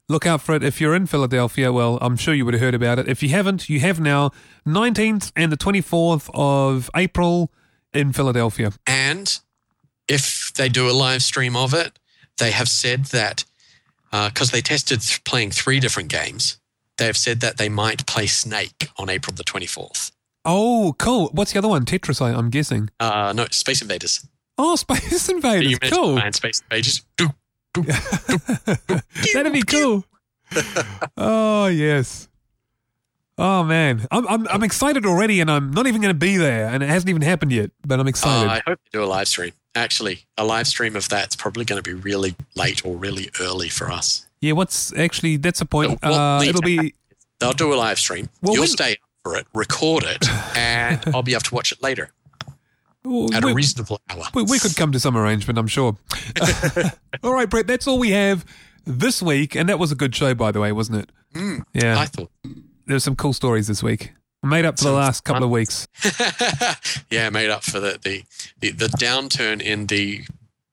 look 0.08 0.26
out 0.26 0.40
for 0.40 0.54
it. 0.54 0.62
If 0.62 0.80
you're 0.80 0.94
in 0.94 1.06
Philadelphia, 1.06 1.72
well, 1.72 1.98
I'm 2.00 2.16
sure 2.16 2.34
you 2.34 2.44
would 2.44 2.54
have 2.54 2.60
heard 2.62 2.74
about 2.74 2.98
it. 2.98 3.08
If 3.08 3.22
you 3.22 3.28
haven't, 3.30 3.68
you 3.68 3.80
have 3.80 4.00
now 4.00 4.30
19th 4.66 5.32
and 5.36 5.52
the 5.52 5.56
24th 5.56 6.30
of 6.34 6.90
April 6.96 7.52
in 7.92 8.12
Philadelphia. 8.12 8.72
And 8.86 9.38
if 10.08 10.52
they 10.54 10.68
do 10.68 10.88
a 10.88 10.92
live 10.92 11.22
stream 11.22 11.56
of 11.56 11.74
it, 11.74 11.98
they 12.38 12.50
have 12.52 12.68
said 12.68 13.06
that 13.06 13.44
because 14.10 14.50
they 14.50 14.60
tested 14.62 15.02
th- 15.02 15.22
playing 15.24 15.50
three 15.50 15.80
different 15.80 16.08
games, 16.08 16.58
they 16.96 17.06
have 17.06 17.16
said 17.16 17.40
that 17.40 17.58
they 17.58 17.68
might 17.68 18.06
play 18.06 18.26
Snake 18.26 18.88
on 18.96 19.10
April 19.10 19.34
the 19.34 19.44
24th. 19.44 20.12
Oh, 20.44 20.94
cool. 20.98 21.28
What's 21.32 21.52
the 21.52 21.58
other 21.58 21.68
one? 21.68 21.84
Tetris, 21.84 22.22
I, 22.22 22.30
I'm 22.32 22.48
guessing. 22.48 22.88
Uh, 22.98 23.32
no, 23.36 23.46
Space 23.50 23.82
Invaders. 23.82 24.26
Oh, 24.56 24.76
Space 24.76 25.28
Invaders. 25.30 25.70
you 25.70 25.78
Cool. 25.78 26.18
Space 26.32 26.62
Invaders. 26.62 27.02
That'd 29.34 29.52
be 29.52 29.62
cool. 29.62 30.04
oh 31.16 31.66
yes. 31.66 32.28
Oh 33.36 33.62
man, 33.62 34.06
I'm 34.10 34.26
I'm 34.26 34.48
I'm 34.48 34.62
excited 34.64 35.06
already, 35.06 35.40
and 35.40 35.50
I'm 35.50 35.70
not 35.70 35.86
even 35.86 36.00
going 36.00 36.12
to 36.12 36.18
be 36.18 36.36
there, 36.36 36.66
and 36.66 36.82
it 36.82 36.88
hasn't 36.88 37.08
even 37.10 37.22
happened 37.22 37.52
yet. 37.52 37.70
But 37.86 38.00
I'm 38.00 38.06
Uh, 38.06 38.10
excited. 38.10 38.48
I 38.50 38.62
hope 38.66 38.80
they 38.92 38.98
do 38.98 39.04
a 39.04 39.06
live 39.06 39.28
stream. 39.28 39.52
Actually, 39.74 40.24
a 40.36 40.44
live 40.44 40.66
stream 40.66 40.96
of 40.96 41.08
that's 41.08 41.36
probably 41.36 41.64
going 41.64 41.80
to 41.80 41.88
be 41.88 41.94
really 41.94 42.34
late 42.56 42.84
or 42.84 42.96
really 42.96 43.30
early 43.40 43.68
for 43.68 43.92
us. 43.92 44.26
yeah, 44.40 44.52
what's 44.52 44.92
actually 44.96 45.36
that's 45.36 45.60
a 45.60 45.66
point. 45.66 46.00
Well, 46.02 46.14
Uh, 46.14 46.42
it'll 46.42 46.62
be 46.62 46.94
They'll 47.38 47.52
do 47.52 47.72
a 47.72 47.76
live 47.76 48.00
stream. 48.00 48.28
Well, 48.42 48.54
You'll 48.54 48.62
when- 48.62 48.68
stay 48.70 48.92
up 48.94 48.98
for 49.22 49.36
it, 49.36 49.46
record 49.54 50.02
it, 50.02 50.28
and 50.56 51.00
I'll 51.14 51.22
be 51.22 51.32
able 51.34 51.42
to 51.42 51.54
watch 51.54 51.70
it 51.70 51.80
later 51.80 52.10
well, 52.17 52.17
at 53.32 53.44
we, 53.44 53.52
a 53.52 53.54
reasonable 53.54 54.00
hour. 54.10 54.24
we, 54.34 54.42
we 54.44 54.58
could 54.58 54.76
come 54.76 54.92
to 54.92 55.00
some 55.00 55.16
arrangement, 55.16 55.58
I'm 55.58 55.66
sure. 55.66 55.96
all 57.22 57.32
right, 57.32 57.48
Brett, 57.48 57.66
that's 57.66 57.86
all 57.86 57.98
we 57.98 58.10
have 58.10 58.44
this 58.86 59.20
week, 59.22 59.54
and 59.54 59.68
that 59.68 59.78
was 59.78 59.92
a 59.92 59.94
good 59.94 60.14
show, 60.14 60.34
by 60.34 60.50
the 60.52 60.60
way, 60.60 60.72
wasn't 60.72 60.98
it? 61.02 61.10
Mm, 61.34 61.62
Yeah, 61.74 61.98
I 61.98 62.06
thought. 62.06 62.30
there's 62.86 63.04
some 63.04 63.16
cool 63.16 63.32
stories 63.32 63.66
this 63.66 63.82
week. 63.82 64.12
Made 64.42 64.64
up 64.64 64.78
for 64.78 64.84
the 64.84 64.92
last 64.92 65.24
couple 65.24 65.44
of 65.44 65.50
weeks. 65.50 65.88
yeah, 67.10 67.28
made 67.28 67.50
up 67.50 67.64
for 67.64 67.80
the, 67.80 67.98
the, 68.02 68.22
the, 68.60 68.70
the 68.70 68.86
downturn 68.86 69.60
in 69.60 69.86
the 69.86 70.24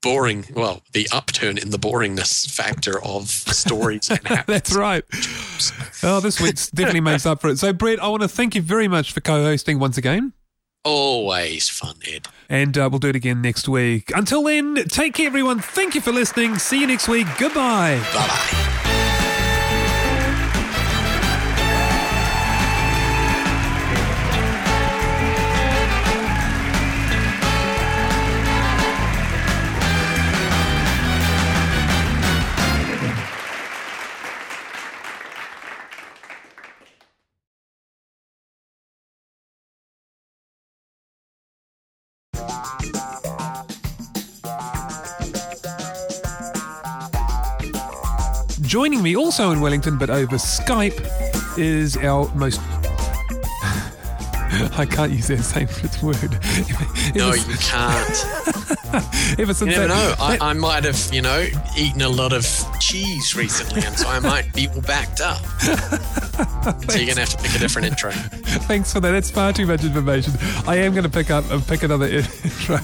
boring, 0.02 0.44
well, 0.54 0.82
the 0.92 1.08
upturn 1.12 1.58
in 1.58 1.70
the 1.70 1.78
boringness 1.78 2.48
factor 2.48 3.02
of 3.02 3.28
stories. 3.28 4.08
That's 4.46 4.72
right. 4.74 5.02
Oh, 6.04 6.20
this 6.20 6.40
week's 6.40 6.70
definitely 6.70 7.00
makes 7.00 7.26
up 7.26 7.40
for 7.40 7.48
it. 7.48 7.58
So, 7.58 7.72
Brett, 7.72 8.00
I 8.00 8.06
want 8.06 8.22
to 8.22 8.28
thank 8.28 8.54
you 8.54 8.62
very 8.62 8.86
much 8.86 9.12
for 9.12 9.20
co 9.20 9.42
hosting 9.42 9.80
once 9.80 9.98
again. 9.98 10.32
Always 10.86 11.68
fun, 11.68 11.96
Ed. 12.06 12.28
And 12.48 12.78
uh, 12.78 12.88
we'll 12.88 13.00
do 13.00 13.08
it 13.08 13.16
again 13.16 13.42
next 13.42 13.68
week. 13.68 14.12
Until 14.14 14.44
then, 14.44 14.76
take 14.86 15.14
care, 15.14 15.26
everyone. 15.26 15.58
Thank 15.58 15.96
you 15.96 16.00
for 16.00 16.12
listening. 16.12 16.58
See 16.58 16.80
you 16.80 16.86
next 16.86 17.08
week. 17.08 17.26
Goodbye. 17.38 18.00
Bye 18.14 18.26
bye. 18.28 18.92
Me 49.06 49.14
also 49.14 49.52
in 49.52 49.60
Wellington, 49.60 49.96
but 49.96 50.10
over 50.10 50.34
Skype, 50.34 50.98
is 51.56 51.96
our 51.98 52.28
most. 52.34 52.60
I 54.76 54.84
can't 54.84 55.12
use 55.12 55.28
that 55.28 55.44
same 55.44 55.68
word. 56.02 56.32
no, 57.14 57.32
you 57.32 57.56
can't. 57.58 59.38
Ever 59.38 59.54
since 59.54 59.70
you 59.70 59.76
never 59.76 59.86
that, 59.86 59.88
know. 59.88 60.14
I, 60.18 60.38
I 60.40 60.52
might 60.54 60.82
have, 60.82 60.98
you 61.12 61.22
know, 61.22 61.46
eaten 61.78 62.02
a 62.02 62.08
lot 62.08 62.32
of 62.32 62.44
cheese 62.80 63.36
recently, 63.36 63.84
and 63.84 63.96
so 63.96 64.08
I 64.08 64.18
might 64.18 64.52
be 64.52 64.66
all 64.68 64.80
backed 64.80 65.20
up. 65.20 65.38
so 65.60 66.98
you're 66.98 67.06
gonna 67.06 67.20
have 67.20 67.28
to 67.28 67.38
pick 67.38 67.54
a 67.54 67.60
different 67.60 67.86
intro. 67.86 68.10
Thanks 68.10 68.92
for 68.92 68.98
that. 68.98 69.12
That's 69.12 69.30
far 69.30 69.52
too 69.52 69.66
much 69.66 69.84
information. 69.84 70.32
I 70.66 70.78
am 70.78 70.92
going 70.92 71.04
to 71.04 71.10
pick 71.10 71.30
up 71.30 71.48
and 71.52 71.64
pick 71.64 71.84
another 71.84 72.06
intro. 72.08 72.78